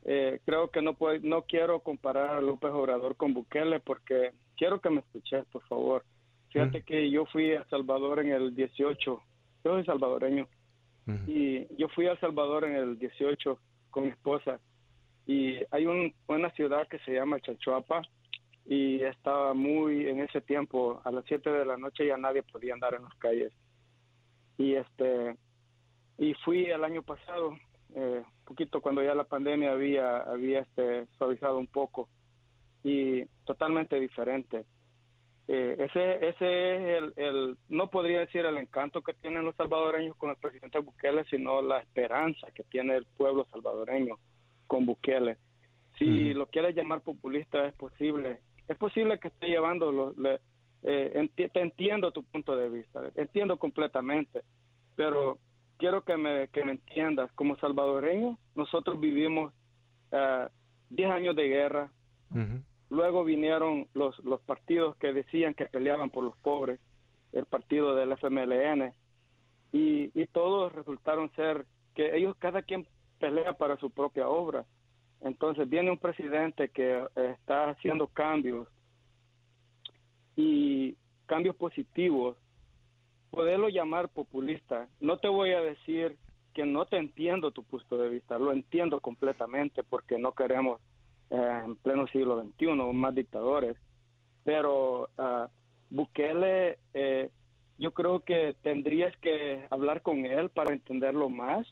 [0.05, 4.81] eh, creo que no puedo, no quiero comparar a López Obrador con Bukele porque quiero
[4.81, 6.03] que me escuches, por favor.
[6.49, 9.01] Fíjate que yo fui a Salvador en el 18.
[9.05, 9.21] Yo
[9.63, 10.47] soy salvadoreño.
[11.27, 13.57] Y yo fui a Salvador en el 18
[13.89, 14.59] con mi esposa.
[15.25, 18.03] Y hay un, una ciudad que se llama Chachuapa,
[18.65, 22.73] y estaba muy en ese tiempo a las 7 de la noche ya nadie podía
[22.73, 23.51] andar en las calles.
[24.57, 25.35] Y este
[26.17, 27.57] y fui el año pasado
[27.95, 32.07] eh, poquito cuando ya la pandemia había había este suavizado un poco
[32.83, 34.65] y totalmente diferente.
[35.49, 40.15] Eh, ese ese es el, el no podría decir el encanto que tienen los salvadoreños
[40.15, 44.17] con el presidente Bukele sino la esperanza que tiene el pueblo salvadoreño
[44.67, 45.37] con Bukele.
[45.97, 50.13] Si lo quieres llamar populista es posible es posible que esté llevando,
[50.83, 54.43] eh, te entiendo tu punto de vista, entiendo completamente,
[54.95, 55.37] pero
[55.77, 59.53] quiero que me, que me entiendas, como salvadoreño, nosotros vivimos
[60.11, 61.91] 10 eh, años de guerra,
[62.89, 66.79] luego vinieron los, los partidos que decían que peleaban por los pobres,
[67.31, 68.93] el partido del FMLN,
[69.71, 72.87] y, y todos resultaron ser que ellos cada quien
[73.19, 74.65] pelea para su propia obra.
[75.23, 78.67] Entonces viene un presidente que está haciendo cambios
[80.35, 82.37] y cambios positivos,
[83.31, 84.87] poderlo llamar populista.
[84.99, 86.17] No te voy a decir
[86.53, 90.79] que no te entiendo tu punto de vista, lo entiendo completamente porque no queremos
[91.29, 93.75] eh, en pleno siglo XXI más dictadores,
[94.43, 95.47] pero uh,
[95.89, 97.29] Bukele, eh,
[97.77, 101.67] yo creo que tendrías que hablar con él para entenderlo más.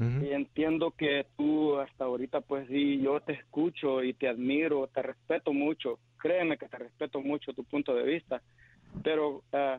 [0.00, 5.02] Y entiendo que tú hasta ahorita, pues sí, yo te escucho y te admiro, te
[5.02, 5.98] respeto mucho.
[6.18, 8.40] Créeme que te respeto mucho tu punto de vista,
[9.02, 9.78] pero uh,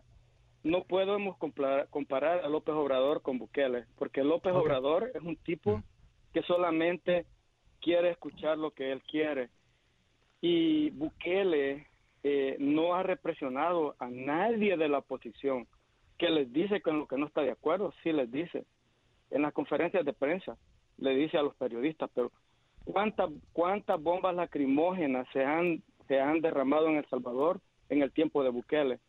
[0.63, 5.81] no podemos comparar, a López Obrador con Bukele, porque López Obrador es un tipo
[6.33, 7.25] que solamente
[7.81, 9.49] quiere escuchar lo que él quiere.
[10.39, 11.87] Y Bukele
[12.23, 15.67] eh, no ha represionado a nadie de la oposición
[16.19, 18.65] que les dice con lo que no está de acuerdo, sí les dice.
[19.31, 20.57] En las conferencias de prensa
[20.97, 22.31] le dice a los periodistas, pero
[22.85, 28.43] ¿cuántas cuántas bombas lacrimógenas se han, se han derramado en El Salvador en el tiempo
[28.43, 28.99] de Bukele?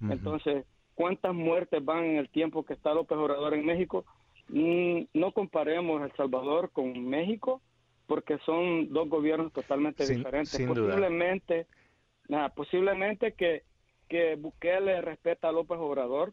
[0.00, 0.64] Entonces,
[0.98, 4.04] cuántas muertes van en el tiempo que está López Obrador en México.
[4.48, 7.62] Mm, no comparemos El Salvador con México
[8.08, 10.60] porque son dos gobiernos totalmente diferentes.
[10.66, 11.66] posiblemente,
[12.26, 13.62] nada, posiblemente que,
[14.08, 16.32] que Bukele respeta a López Obrador,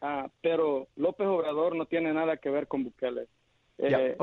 [0.00, 3.26] ah, pero López Obrador no tiene nada que ver con Bukele.
[3.78, 4.16] Eh,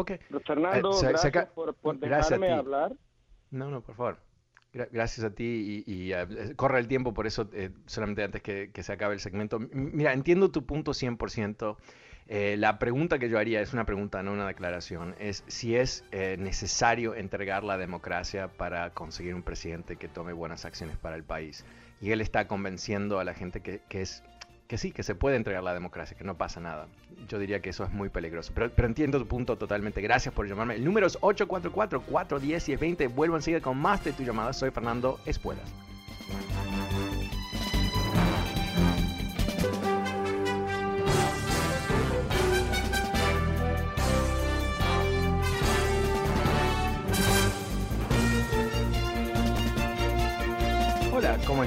[0.45, 2.93] Fernando, eh, gracias por, dejarme hablar.
[3.51, 4.17] No, no, por favor.
[4.73, 8.93] Gracias a ti y, eh, corre el tiempo, por eso eh, solamente antes que, se
[8.93, 9.59] acabe el segmento.
[9.59, 11.75] Mira, entiendo tu punto 100%.
[12.27, 16.05] Eh, la pregunta que yo haría es una pregunta, no una declaración, es si es
[16.11, 21.65] necesario entregar la democracia para conseguir un presidente que tome buenas acciones para el país.
[21.99, 24.23] Y él está convenciendo a la gente que, que es
[24.71, 26.87] que sí, que se puede entregar la democracia, que no pasa nada.
[27.27, 28.53] Yo diría que eso es muy peligroso.
[28.55, 29.99] Pero, entiendo tu punto totalmente.
[29.99, 30.75] Gracias por llamarme.
[30.75, 33.13] El número es 844-410-1020.
[33.13, 34.53] Vuelvo enseguida con más de tu llamada.
[34.53, 35.69] Soy Fernando Espuelas.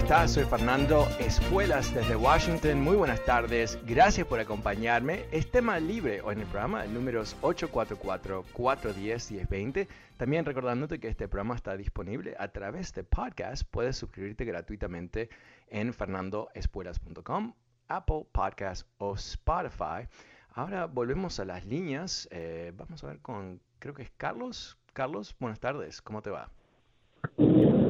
[0.04, 0.32] Estás?
[0.32, 2.82] Soy Fernando Espuelas desde Washington.
[2.82, 3.78] Muy buenas tardes.
[3.86, 5.24] Gracias por acompañarme.
[5.32, 9.88] Es tema libre hoy en el programa, el número es 844-410-1020.
[10.18, 13.62] También recordándote que este programa está disponible a través de podcast.
[13.70, 15.30] Puedes suscribirte gratuitamente
[15.68, 17.54] en fernandoespuelas.com,
[17.88, 20.06] Apple Podcast o Spotify.
[20.50, 22.28] Ahora volvemos a las líneas.
[22.30, 24.76] Eh, vamos a ver con, creo que es Carlos.
[24.92, 26.02] Carlos, buenas tardes.
[26.02, 26.50] ¿Cómo te va?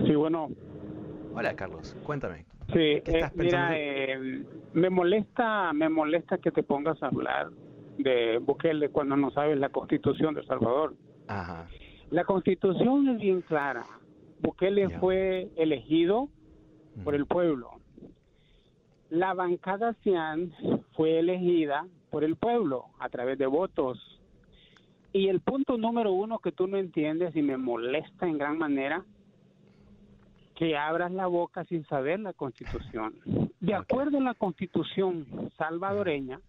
[0.07, 0.51] Sí, bueno,
[1.37, 2.47] Hola Carlos, cuéntame.
[2.73, 7.51] Sí, eh, mira, eh, me molesta, me molesta que te pongas a hablar
[7.99, 10.95] de Bukele cuando no sabes la Constitución de El Salvador.
[11.27, 11.67] Ajá.
[12.11, 13.85] La Constitución es bien clara.
[14.41, 16.29] Bukele fue elegido
[17.03, 17.71] por el pueblo.
[19.11, 20.53] La bancada CIAN
[20.93, 23.99] fue elegida por el pueblo a través de votos.
[25.13, 29.05] Y el punto número uno que tú no entiendes y me molesta en gran manera
[30.55, 33.15] que abras la boca sin saber la constitución.
[33.61, 36.41] De acuerdo a la constitución salvadoreña,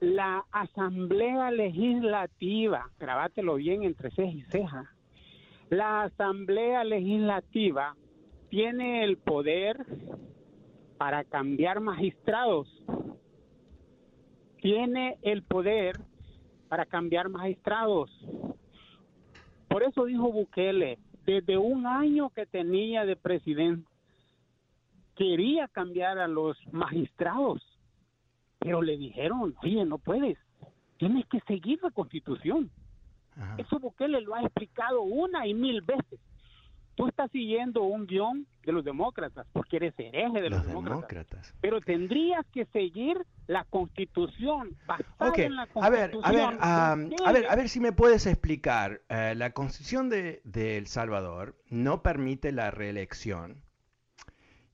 [0.00, 4.92] la asamblea legislativa, grabátelo bien entre ceja y ceja,
[5.70, 7.96] la asamblea legislativa
[8.50, 9.84] tiene el poder
[10.98, 12.68] para cambiar magistrados,
[14.60, 15.98] tiene el poder
[16.68, 18.10] para cambiar magistrados.
[19.68, 23.86] Por eso dijo Bukele, desde un año que tenía de presidente,
[25.16, 27.60] quería cambiar a los magistrados,
[28.60, 30.38] pero le dijeron, oye, no puedes,
[30.98, 32.70] tienes que seguir la constitución.
[33.58, 36.20] Eso Bukele lo ha explicado una y mil veces.
[36.94, 41.54] Tú estás siguiendo un guion de los demócratas, porque eres hereje de los, demócratas.
[41.60, 45.84] Pero tendrías que seguir la constitución, basada en la constitución.
[45.84, 49.00] A ver, a ver, a ver, a ver si me puedes explicar.
[49.08, 53.62] Eh, la constitución de, de, El Salvador no permite la reelección.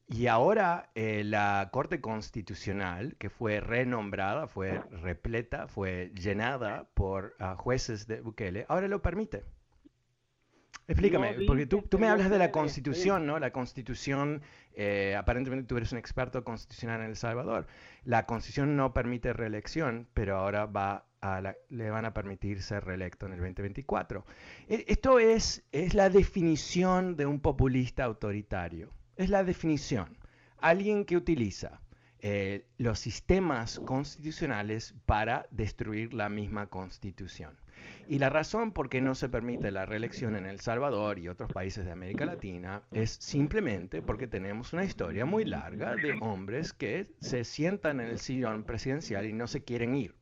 [0.09, 7.57] Y ahora eh, la Corte Constitucional, que fue renombrada, fue repleta, fue llenada por ah,
[7.57, 9.45] jueces de Bukele, ahora lo permite.
[10.89, 13.39] Explícame, porque tú, tú me hablas de la constitución, ¿no?
[13.39, 14.43] La constitución,
[14.75, 17.67] eh, aparentemente tú eres un experto constitucional en El Salvador.
[18.05, 23.27] La constitución no permite reelección, pero ahora va a le van a permitir ser reelecto
[23.27, 24.27] en el 2024.
[24.69, 28.93] E, esto es, es la definición de un populista autoritario.
[29.17, 30.19] Es la definición.
[30.59, 31.81] Alguien que utiliza
[32.19, 37.57] eh, los sistemas constitucionales para destruir la misma constitución.
[38.09, 41.53] Y la razón por qué no se permite la reelección en El Salvador y otros
[41.53, 47.07] países de América Latina es simplemente porque tenemos una historia muy larga de hombres que
[47.21, 50.15] se sientan en el sillón presidencial y no se quieren ir.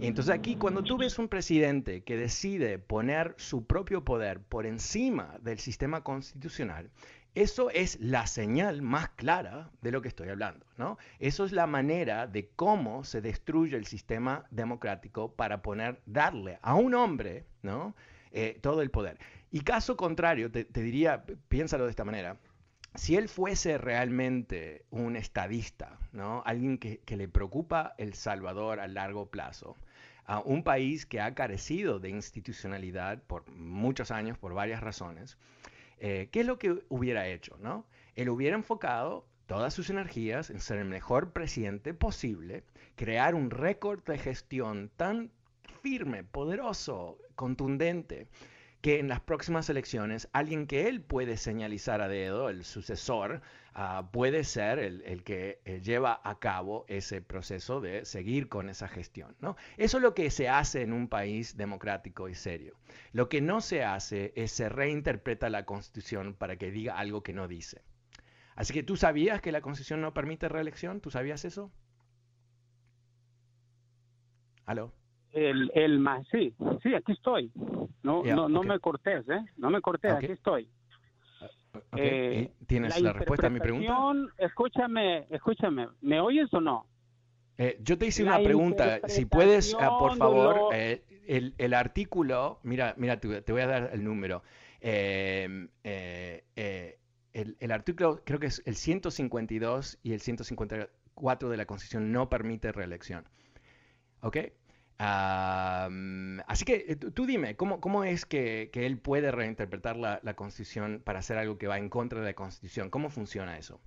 [0.00, 5.38] entonces aquí cuando tú ves un presidente que decide poner su propio poder por encima
[5.42, 6.90] del sistema constitucional,
[7.34, 10.98] eso es la señal más clara de lo que estoy hablando, ¿no?
[11.18, 16.74] Eso es la manera de cómo se destruye el sistema democrático para poner, darle a
[16.74, 17.94] un hombre, ¿no?
[18.32, 19.18] Eh, todo el poder.
[19.50, 22.38] Y caso contrario, te, diría, piénsalo de esta manera.
[22.94, 26.42] Si él fuese realmente un estadista, ¿no?
[26.44, 29.76] alguien que, que le preocupa El Salvador a largo plazo,
[30.24, 35.36] a un país que ha carecido de institucionalidad por muchos años, por varias razones,
[36.00, 37.56] eh, ¿qué es lo que hubiera hecho?
[37.60, 37.86] ¿no?
[38.16, 42.64] Él hubiera enfocado todas sus energías en ser el mejor presidente posible,
[42.96, 45.30] crear un récord de gestión tan
[45.82, 48.28] firme, poderoso, contundente,
[48.80, 53.42] que en las próximas elecciones alguien que él puede señalizar a dedo, el sucesor,
[53.74, 58.88] ah, puede ser el, que eh, lleva a cabo ese proceso de seguir con esa
[58.88, 59.36] gestión.
[59.40, 59.56] ¿no?
[59.76, 62.74] Eso es lo que se hace en un país democrático y serio.
[63.12, 67.34] Lo que no se hace es se reinterpreta la constitución para que diga algo que
[67.34, 67.82] no dice.
[68.56, 71.70] Así que tú sabías que la constitución no permite reelección, ¿tú sabías eso?
[74.66, 74.92] ¿Aló?
[75.32, 77.52] El, el más, sí, sí, aquí estoy.
[78.02, 79.44] No, no, no me cortes, ¿eh?
[79.56, 80.68] No me cortes, aquí estoy.
[81.96, 83.94] Eh, ¿Tienes la, respuesta a mi pregunta?
[84.38, 86.86] Escúchame, escúchame, ¿me oyes o no?
[87.58, 92.58] Eh, yo te hice una pregunta, si puedes, ah, por favor, eh, el, el, artículo,
[92.62, 94.42] mira, mira, te, te, voy a dar el número.
[94.80, 102.10] Em, el, el, artículo, creo que es el 152 y el 154 de la Constitución
[102.12, 103.28] no permite reelección.
[104.22, 104.38] ¿Ok?
[105.00, 111.20] Así que eh, tú dime, ¿cómo, cómo es que, él puede reinterpretar la, Constitución para
[111.20, 112.90] hacer algo que va en contra de la Constitución?
[112.90, 113.80] ¿Cómo funciona eso?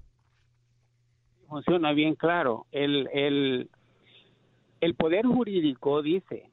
[1.48, 2.66] Funciona bien claro.
[2.72, 3.70] El, el,
[4.82, 6.50] el poder jurídico dice,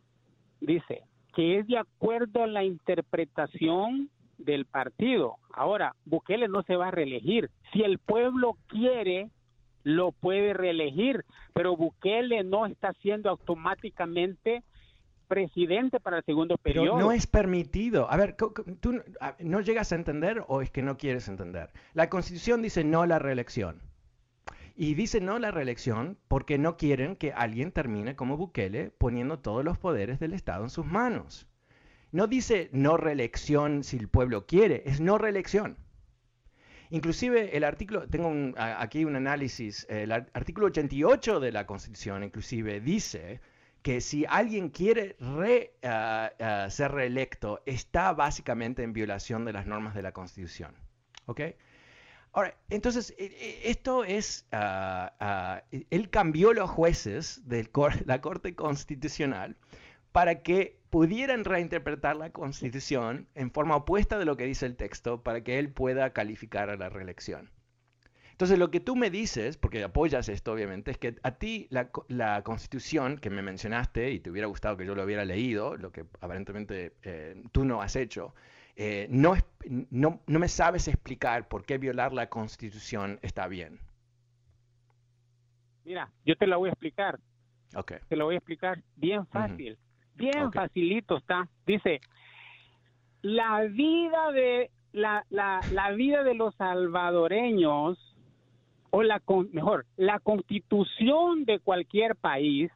[0.60, 1.04] dice
[1.34, 5.36] que es de acuerdo a la interpretación del partido.
[5.52, 7.50] Ahora, Bukele no se va a reelegir.
[7.72, 9.30] Si el pueblo quiere
[9.82, 11.24] lo puede reelegir,
[11.54, 14.62] pero Bukele no está siendo automáticamente
[15.30, 16.98] presidente para el segundo periodo.
[16.98, 18.10] no es permitido.
[18.10, 19.00] A ver, ¿tú
[19.38, 21.70] no llegas a entender o es que no quieres entender?
[21.94, 23.80] La Constitución dice no a la reelección.
[24.74, 29.38] Y dice no a la reelección porque no quieren que alguien termine como Bukele poniendo
[29.38, 31.46] todos los poderes del Estado en sus manos.
[32.12, 35.76] No dice no reelección si el pueblo quiere, es no reelección.
[36.90, 43.40] Inclusive el artículo, tengo aquí un análisis, el artículo 88 de la Constitución inclusive dice
[43.82, 45.16] que si alguien quiere
[45.84, 50.74] ah, ah, ser reelecto, está básicamente en violación de las normas de la Constitución.
[51.26, 51.40] ¿Ok?
[52.32, 57.68] Ahora, entonces, e, e, esto es, ah, él cambió los jueces de
[58.04, 59.56] la Corte Constitucional
[60.12, 65.22] para que pudieran reinterpretar la Constitución en forma opuesta de lo que dice el texto
[65.22, 67.50] para que él pueda calificar a la reelección.
[68.32, 72.42] Entonces, lo que tú me dices, porque apoyas esto obviamente, es que a ti la,
[72.42, 76.06] Constitución que me mencionaste y te hubiera gustado que yo lo hubiera leído, lo que
[76.20, 78.34] aparentemente eh, tú no has hecho,
[78.76, 79.34] eh, no,
[79.90, 83.78] no, no me sabes explicar por qué violar la Constitución está bien.
[85.84, 87.20] Mira, yo te la voy a explicar.
[87.74, 87.98] Okay.
[88.08, 89.78] Te lo voy a explicar bien fácil.
[90.20, 91.48] Bien facilito está.
[91.66, 92.00] Dice,
[93.22, 97.98] la vida de la, la, la vida de los salvadoreños
[98.90, 102.70] o la mejor, la constitución de cualquier país,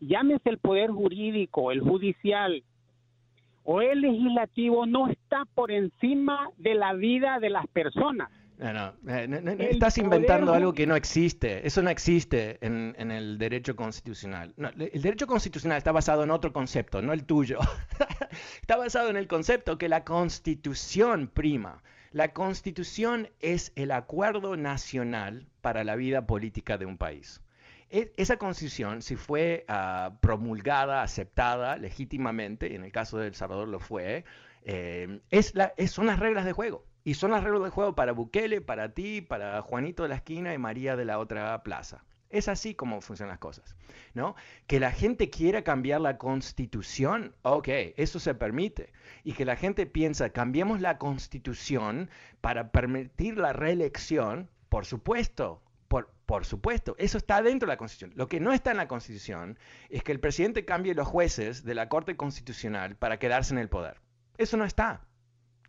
[0.00, 2.62] llámese el poder jurídico, el judicial
[3.64, 8.30] o el legislativo, no está por encima de la vida de las personas.
[8.58, 11.64] No, no, eh, estás inventando algo que no existe.
[11.64, 14.52] Eso no existe en, el derecho constitucional.
[14.56, 17.60] el derecho constitucional está basado en otro concepto, no el tuyo.
[18.60, 21.82] está basado en el concepto que la constitución prima.
[22.10, 27.40] La constitución es el acuerdo nacional para la vida política de un país.
[27.90, 33.34] E, esa constitución, si fue ah, promulgada, aceptada legítimamente, y en el caso de El
[33.34, 34.24] Salvador lo fue,
[34.62, 36.84] eh, es la, son las reglas de juego.
[37.08, 40.52] Y son las reglas de juego para Bukele, para ti, para Juanito de la esquina
[40.52, 42.04] y María de la otra plaza.
[42.28, 43.76] Es así como funcionan las cosas,
[44.12, 44.34] ¿no?
[44.66, 48.92] Que la gente quiera cambiar la constitución, ok, eso se permite.
[49.24, 52.10] Y que la gente piensa, cambiemos la constitución
[52.42, 58.12] para permitir la reelección, por supuesto, Por, por supuesto, eso está dentro de la Constitución.
[58.16, 61.74] Lo que no está en la Constitución es que el presidente cambie los jueces de
[61.74, 64.02] la Corte Constitucional para quedarse en el poder.
[64.36, 65.07] Eso no está.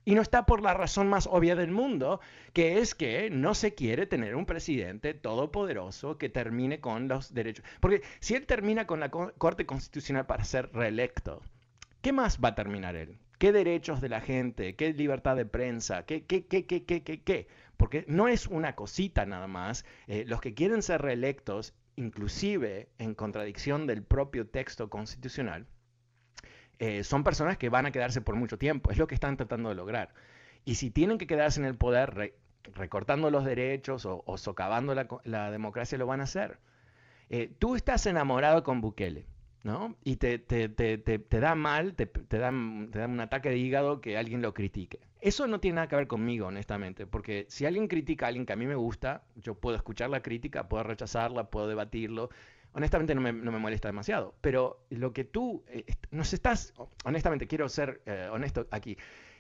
[0.10, 2.20] Y no está por la razón más obvia del mundo,
[2.54, 7.64] que es que no se quiere tener un presidente todopoderoso que termine con los derechos.
[7.80, 11.44] Porque si él termina con la Corte Constitucional para ser reelecto,
[12.02, 13.20] ¿qué más va a terminar él?
[13.38, 14.76] ¿Qué derechos de la gente?
[14.76, 16.08] ¿Qué libertad de prensa?
[16.08, 17.22] ¿Qué, qué, qué, qué, qué, qué?
[17.22, 17.48] qué?
[17.78, 19.86] Porque no es una cosita nada más.
[20.08, 25.68] Eh, los que quieren ser reelectos, inclusive en contradicción del propio texto constitucional,
[26.80, 28.92] eh, son personas que van a quedarse por mucho tiempo.
[28.92, 30.14] Es lo que están tratando de lograr.
[30.66, 32.34] Y si tienen que quedarse en el poder
[32.74, 36.60] recortando los derechos o, socavando la, democracia, lo van a hacer.
[37.30, 39.26] Eh, tú estás enamorado con Bukele.
[39.64, 39.98] ¿no?
[40.04, 44.42] Y te, te, te, te da mal, te, da, un ataque de hígado que alguien
[44.42, 45.00] lo critique.
[45.20, 48.54] Eso no tiene nada que ver conmigo, honestamente, porque si alguien critica a alguien que
[48.54, 52.30] a mí me gusta, yo puedo escuchar la crítica, puedo rechazarla, puedo debatirlo.
[52.74, 57.48] Honestamente no me, no me molesta demasiado, pero lo que tú eh, nos estás, honestamente
[57.48, 58.98] quiero ser eh, honesto aquí,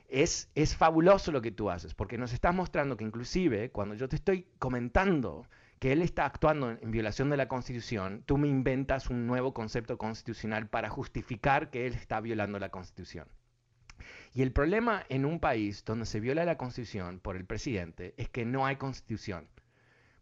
[0.08, 4.10] es, es fabuloso lo que tú haces, porque nos estás mostrando que inclusive cuando yo
[4.10, 5.48] te estoy comentando
[5.80, 9.98] que él está actuando en violación de la Constitución, tú me inventas un nuevo concepto
[9.98, 13.28] constitucional para justificar que él está violando la Constitución.
[14.34, 18.30] Y el problema en un país donde se viola la Constitución por el presidente es
[18.30, 19.48] que no hay Constitución.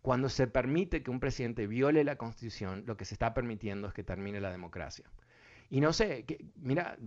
[0.07, 3.93] Cuando se permite que un presidente viole la Constitución, lo que se está permitiendo es
[3.93, 5.03] que termine la democracia.
[5.69, 6.23] Y no sé,
[6.55, 6.97] mira,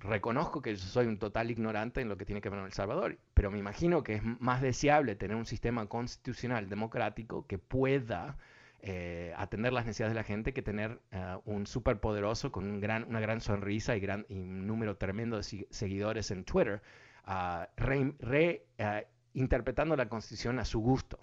[0.00, 2.72] reconozco que yo soy un total ignorante en lo que tiene que ver con El
[2.72, 8.38] Salvador, pero me imagino que es más deseable tener un sistema constitucional democrático que pueda
[8.80, 13.42] eh, atender las necesidades de la gente que tener uh, un superpoderoso con una gran
[13.42, 16.80] sonrisa y, gran, y un número tremendo de seguidores en Twitter,
[17.28, 21.20] uh, reinterpretando la constitución a su gusto.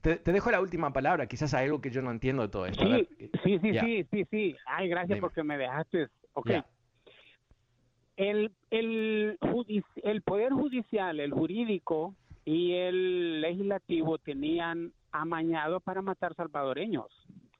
[0.00, 2.84] Te, dejo la última palabra, quizás hay algo que yo no entiendo de todo esto.
[2.84, 3.08] Sí,
[3.44, 4.56] sí, sí, sí, sí, sí.
[4.66, 6.08] Ay, gracias porque me dejaste.
[6.32, 6.50] Ok.
[8.16, 9.38] El, el,
[10.02, 17.08] el Poder Judicial, el jurídico y el legislativo tenían amañado para matar salvadoreños.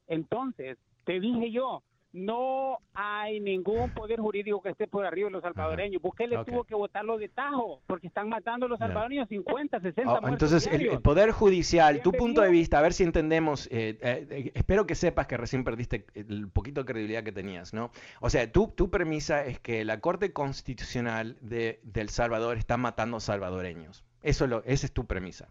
[0.06, 1.82] Entonces, te dije yo,
[2.12, 6.02] no hay ningún poder jurídico que esté por arriba de los salvadoreños.
[6.02, 10.28] Bukele tuvo que votarlo de tajo porque están matando a los salvadoreños 50, 60 oh,
[10.28, 14.52] Entonces, el, poder judicial, tu punto de vista, a ver si entendemos, eh, eh, eh,
[14.54, 17.90] espero que sepas que recién perdiste el poquito de credibilidad que tenías, ¿no?
[18.20, 23.20] O sea, tu, tu premisa es que la Corte Constitucional de, del Salvador está matando
[23.20, 24.04] salvadoreños.
[24.22, 25.48] Eso lo, esa es tu premisa.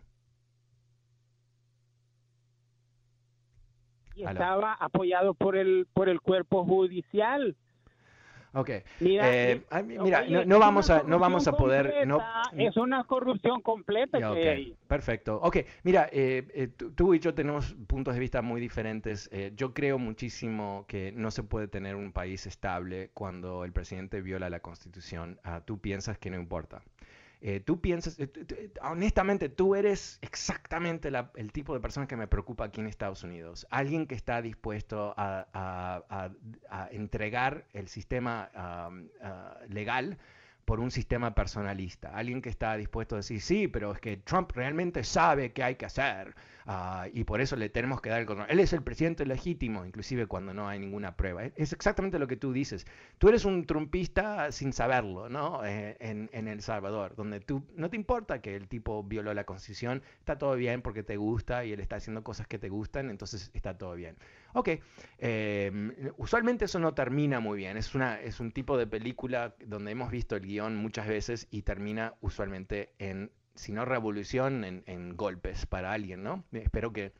[4.23, 7.55] Estaba apoyado por el por el cuerpo judicial.
[8.53, 8.71] Ok.
[8.99, 12.19] Mira, eh, mira no, vamos a no vamos a poder no
[12.57, 14.17] es una corrupción completa
[14.87, 15.39] Perfecto.
[15.41, 19.29] Ok, mira, eh, eh, tú, y yo tenemos puntos de vista muy diferentes.
[19.55, 24.49] yo creo muchísimo que no se puede tener un país estable cuando el presidente viola
[24.49, 25.39] la Constitución.
[25.43, 26.81] Ah, tú piensas que no importa.
[27.41, 28.29] Eh, tú piensas, eh,
[28.81, 33.65] honestamente, tú eres exactamente el tipo de persona que me preocupa aquí en Estados Unidos.
[33.69, 36.31] Alguien que está dispuesto a,
[36.91, 38.89] entregar el sistema ah,
[39.69, 40.17] legal
[40.69, 42.09] por un sistema personalista.
[42.09, 45.75] Alguien que está dispuesto a decir, sí, pero es que Trump realmente sabe qué hay
[45.75, 46.35] que hacer.
[46.71, 48.45] Ah, y por eso le tenemos que dar el control.
[48.47, 51.43] Él es el presidente legítimo, inclusive cuando no hay ninguna prueba.
[51.55, 52.85] Es exactamente lo que tú dices.
[53.17, 55.65] Tú eres un trumpista sin saberlo, ¿no?
[55.65, 60.03] Eh, en, El Salvador, donde tú no te importa que el tipo violó la constitución,
[60.19, 63.49] está todo bien porque te gusta y él está haciendo cosas que te gustan, entonces
[63.55, 64.15] está todo bien.
[64.53, 64.69] Ok,
[65.17, 67.77] eh, usualmente eso no termina muy bien.
[67.77, 71.63] Es, una, es un tipo de película donde hemos visto el guion muchas veces y
[71.63, 76.43] termina usualmente en si no revolución, en, golpes para alguien, ¿no?
[76.51, 77.13] Espero que,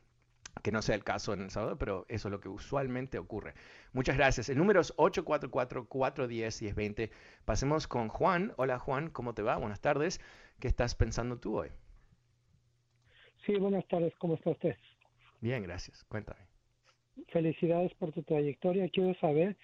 [0.72, 3.54] no sea el caso en El Salvador, pero eso es lo que usualmente ocurre.
[3.92, 4.48] Muchas gracias.
[4.48, 7.10] El número es 844-410-1020.
[7.44, 8.52] Pasemos con Juan.
[8.56, 9.56] Hola Juan, ¿cómo te va?
[9.56, 10.20] Buenas tardes.
[10.58, 11.68] ¿Qué estás pensando tú hoy?
[13.46, 14.14] Sí, buenas tardes.
[14.18, 14.76] ¿Cómo está usted?
[15.40, 16.04] Bien, gracias.
[16.04, 16.40] Cuéntame.
[17.28, 18.88] Felicidades por tu trayectoria.
[18.88, 19.56] Quiero saber,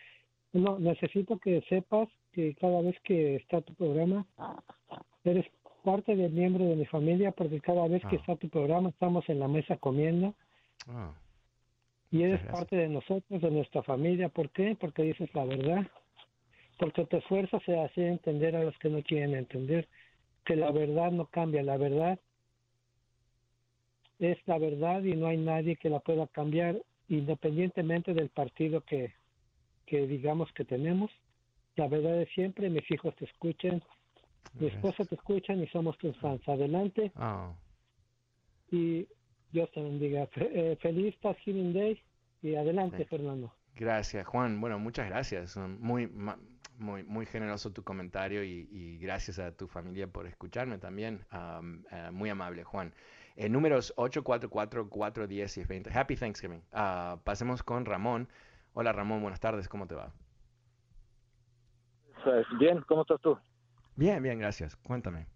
[0.52, 4.26] no, necesito que sepas que cada vez que está tu programa,
[5.24, 5.46] eres
[5.86, 8.18] parte del miembro de mi familia porque cada vez que ah.
[8.18, 10.34] está tu programa estamos en la mesa comiendo.
[10.88, 11.12] Ah.
[12.10, 14.28] Y eres parte de nosotros, de nuestra familia.
[14.28, 14.76] ¿Por qué?
[14.80, 15.86] Porque dices la verdad.
[16.80, 19.86] Porque te esfuerzas a hacer entender a los que no quieren entender
[20.44, 21.62] que la verdad no cambia.
[21.62, 22.18] La verdad
[24.18, 29.12] es la verdad y no hay nadie que la pueda cambiar independientemente del partido que,
[29.86, 31.12] que digamos que tenemos.
[31.76, 33.82] La verdad es siempre, mis hijos te escuchen,
[34.54, 36.46] mi esposa te escucha y somos tus fans.
[36.48, 37.12] Adelante.
[37.16, 37.52] Ah.
[38.70, 39.06] Y
[39.52, 40.28] Dios te bendiga.
[40.36, 42.00] Eh, feliz Thanksgiving Day
[42.42, 43.52] y adelante, Fernando.
[43.74, 44.60] Gracias, Juan.
[44.60, 45.56] Bueno, muchas gracias.
[45.56, 46.06] Muy,
[46.78, 51.24] muy, muy generoso tu comentario y, gracias a tu familia por escucharme también.
[51.32, 52.92] Eh, muy amable, Juan.
[53.36, 55.90] Eh, números 844 410 y 20.
[55.98, 56.62] Happy Thanksgiving.
[56.72, 58.28] Uh, pasemos con Ramón.
[58.72, 60.12] Hola Ramón, buenas tardes, ¿cómo te va?
[62.24, 63.38] Pues, bien, ¿cómo estás tú?
[63.96, 64.76] Bien, bien, gracias.
[64.76, 65.26] Cuéntame.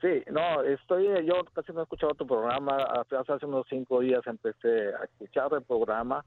[0.00, 4.94] Sí, no, estoy, yo casi no he escuchado tu programa, hace, unos cinco días empecé
[4.94, 6.22] a escuchar el programa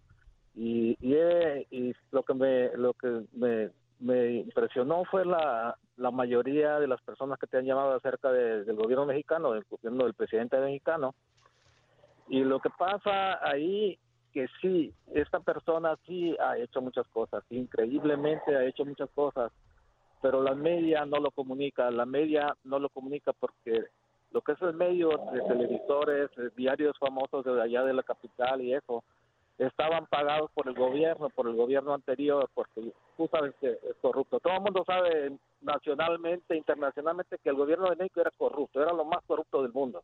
[0.56, 6.88] y, y, lo que me, lo que me, me impresionó fue la, la mayoría de
[6.88, 11.14] las personas que te han llamado acerca del gobierno mexicano, del gobierno del presidente mexicano.
[12.30, 14.00] Y lo que pasa ahí,
[14.34, 19.52] que sí, esta persona sí ha hecho muchas cosas, increíblemente ha hecho muchas cosas,
[20.22, 23.86] pero la media no lo comunica, la media no lo comunica porque
[24.32, 28.74] lo que es el medio de televisores, diarios famosos de allá de la capital y
[28.74, 29.04] eso,
[29.58, 34.40] estaban pagados por el gobierno, por el gobierno anterior, porque tú sabes que es corrupto.
[34.40, 39.06] Todo el mundo sabe nacionalmente, internacionalmente, que el gobierno de México era corrupto, era lo
[39.06, 40.04] más corrupto del mundo.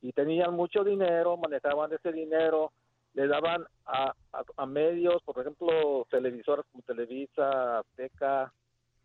[0.00, 2.70] Y tenían mucho dinero, manejaban ese dinero,
[3.14, 4.12] le daban a,
[4.56, 8.52] a, medios, por ejemplo, televisores como Televisa, Azteca,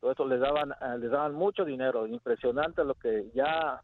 [0.03, 2.05] todo eso les daban eh, les daban mucho dinero.
[2.05, 3.79] Impresionante lo que ya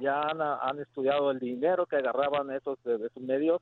[0.00, 3.60] ya han, estudiado el dinero que agarraban esos de, esos medios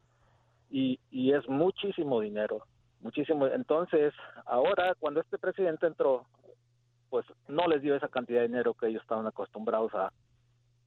[0.70, 2.66] y, y es muchísimo dinero
[3.00, 3.46] muchísimo.
[3.46, 4.12] Entonces
[4.44, 6.26] ahora cuando este presidente entró
[7.08, 10.12] pues no les dio esa cantidad de dinero que ellos estaban acostumbrados a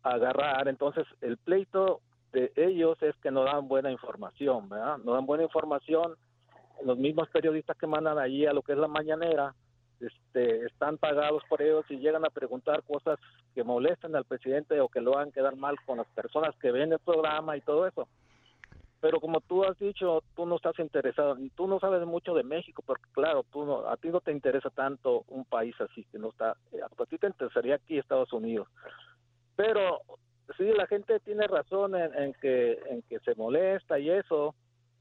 [0.03, 0.67] agarrar.
[0.67, 2.01] Entonces el pleito
[2.33, 6.13] de ellos es que no dan buena información verdad no dan buena información.
[6.83, 9.55] Los mismos periodistas que mandan allí a lo que es la mañanera
[9.99, 13.19] este, están pagados por ellos y llegan a preguntar cosas
[13.53, 16.91] que molesten al presidente o que lo hagan quedar mal con las personas que ven
[16.93, 18.07] el programa y todo eso.
[19.01, 22.81] Pero como tú has dicho, tú no estás interesado, tú no sabes mucho de México,
[22.85, 26.29] porque claro, tú no, a ti no te interesa tanto un país así, que no
[26.29, 28.67] está, eh, a ti te interesaría aquí Estados Unidos.
[29.55, 30.01] Pero
[30.57, 34.55] sí, la gente tiene razón en que, en que se molesta y eso,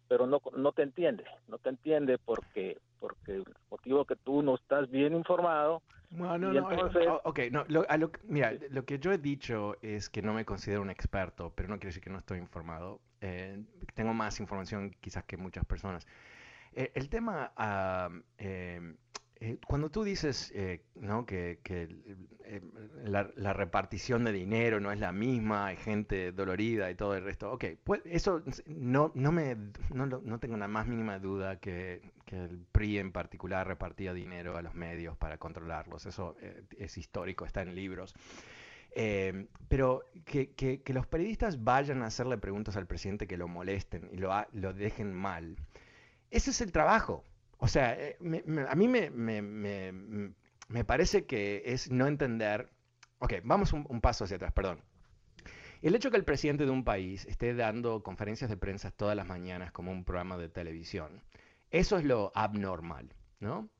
[0.09, 4.55] pero no, no te entiende, no te entiende porque porque el motivo que tú no
[4.55, 5.83] estás bien informado.
[6.11, 7.85] no, no, eh, ok, no, lo,
[8.25, 11.75] mira, lo que yo he dicho es que no me considero un experto, pero no
[11.75, 13.01] quiere decir que no estoy informado.
[13.21, 13.63] Eh,
[13.95, 16.07] tengo más información quizás que muchas personas.
[16.73, 17.53] Eh, el tema
[18.39, 18.95] eh,
[19.41, 20.85] eh, cuando tú dices eh,
[21.27, 22.61] que, eh,
[23.05, 27.53] la, repartición de dinero no es la misma, hay gente dolorida y todo el resto,
[27.53, 29.57] ok, pues eso no, no, me,
[29.93, 34.57] no, no tengo la más mínima duda que, que, el PRI en particular repartía dinero
[34.57, 36.37] a los medios para controlarlos, eso
[36.79, 38.15] es histórico, está en libros.
[39.69, 44.09] pero que, que, que, los periodistas vayan a hacerle preguntas al presidente que lo molesten
[44.13, 45.57] y lo, lo dejen mal,
[46.31, 47.25] ese es el trabajo.
[47.65, 48.19] O sea, eh,
[48.69, 52.69] a mí me, parece que es no entender...
[53.21, 54.83] Ok, vamos un, paso hacia atrás, perdón.
[55.81, 59.27] El hecho que el presidente de un país esté dando conferencias de prensa todas las
[59.27, 61.23] mañanas como un programa de televisión,
[61.71, 63.71] eso es lo abnormal, ¿no?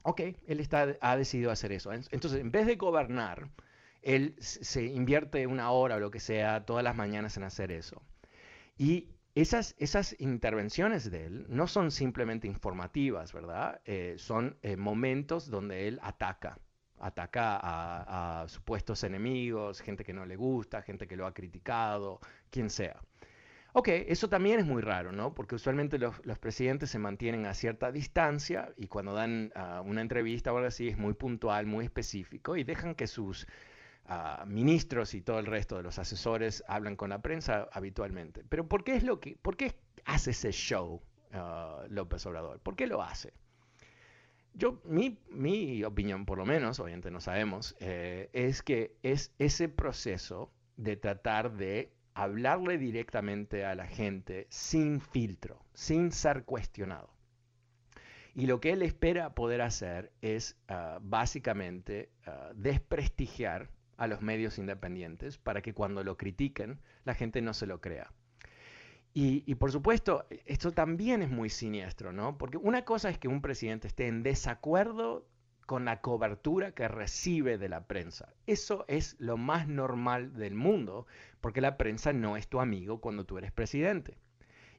[0.00, 1.92] Ok, él está, ha decidido hacer eso.
[1.92, 3.50] Entonces, en vez de gobernar,
[4.00, 8.00] él se invierte una hora o lo que sea todas las mañanas en hacer eso.
[8.78, 13.82] Y esas, esas intervenciones de él no son simplemente informativas, ¿verdad?
[13.84, 16.58] Eh, son eh, momentos donde él ataca,
[16.98, 17.60] ataca
[18.42, 22.18] a, supuestos enemigos, gente que no le gusta, gente que lo ha criticado,
[22.48, 22.98] quien sea.
[23.74, 25.34] Ok, eso también es muy raro, ¿no?
[25.34, 30.50] Porque usualmente los, presidentes se mantienen a cierta distancia y cuando dan ah, una entrevista
[30.50, 33.46] o algo así es muy puntual, muy específico y dejan que sus
[34.46, 38.44] ministros y todo el resto de los asesores hablan con la prensa habitualmente.
[38.48, 39.36] Pero ¿por qué es lo que,
[40.04, 41.02] hace ese show
[41.32, 42.60] uh, López Obrador?
[42.60, 43.32] ¿Por qué lo hace?
[44.54, 49.68] Yo, mi, mi opinión, por lo menos, obviamente no sabemos, eh, es que es ese
[49.68, 57.10] proceso de tratar de hablarle directamente a la gente sin filtro, sin ser cuestionado.
[58.34, 64.58] Y lo que él espera poder hacer es uh, básicamente uh, desprestigiar a los medios
[64.58, 68.12] independientes para que cuando lo critiquen la gente no se lo crea.
[69.18, 72.36] Y, por supuesto, esto también es muy siniestro, ¿no?
[72.36, 75.26] Porque una cosa es que un presidente esté en desacuerdo
[75.64, 78.34] con la cobertura que recibe de la prensa.
[78.46, 81.06] Eso es lo más normal del mundo,
[81.40, 84.18] porque la prensa no es tu amigo cuando tú eres presidente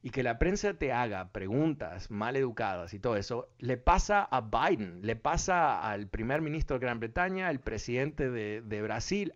[0.02, 4.40] y que la prensa te haga preguntas mal educadas y todo eso, le pasa a
[4.40, 9.34] Biden, le pasa al primer ministro de Gran Bretaña, al presidente de, Brasil.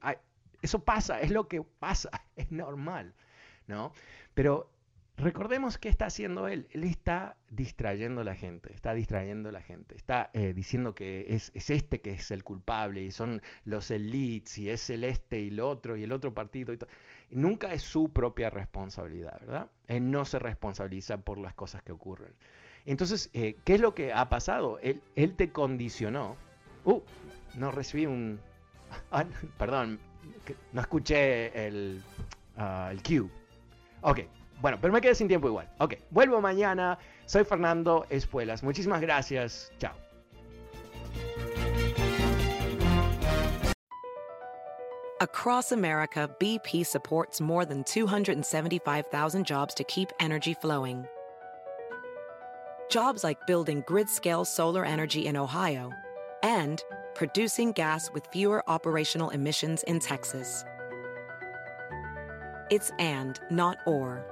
[0.62, 3.14] Eso pasa, es lo que pasa, es normal,
[3.66, 3.92] ¿no?
[4.34, 4.71] Pero
[5.16, 6.66] recordemos qué está haciendo él.
[6.70, 11.26] Él está distrayendo a la gente, está distrayendo a la gente, está eh, diciendo que
[11.28, 15.48] es, este que es el culpable y son los elites y es el este y
[15.48, 16.74] el otro y el otro partido.
[17.30, 19.70] Nunca es su propia responsabilidad, ¿verdad?
[19.86, 22.32] Él no se responsabiliza por las cosas que ocurren.
[22.84, 24.78] Entonces, eh, ¿qué es lo que ha pasado?
[24.80, 26.36] Él, él te condicionó.
[26.84, 27.00] Uh,
[27.54, 28.40] no recibí un...
[29.10, 29.24] Ah,
[29.56, 29.98] perdón,
[30.72, 32.02] no escuché el,
[32.58, 33.30] uh, el cue.
[34.02, 34.20] Ok,
[34.62, 35.68] bueno, pero me quedé sin tiempo igual.
[35.78, 36.96] Ok, vuelvo mañana.
[37.26, 38.62] Soy Fernando Espuelas.
[38.62, 39.72] Muchísimas gracias.
[39.78, 39.92] Chao.
[45.20, 51.06] Across America, BP supports more than 275,000 jobs to keep energy flowing.
[52.90, 55.92] Jobs like building grid scale solar energy in Ohio
[56.42, 56.82] and
[57.14, 60.64] producing gas with fewer operational emissions in Texas.
[62.70, 64.31] It's and, not or.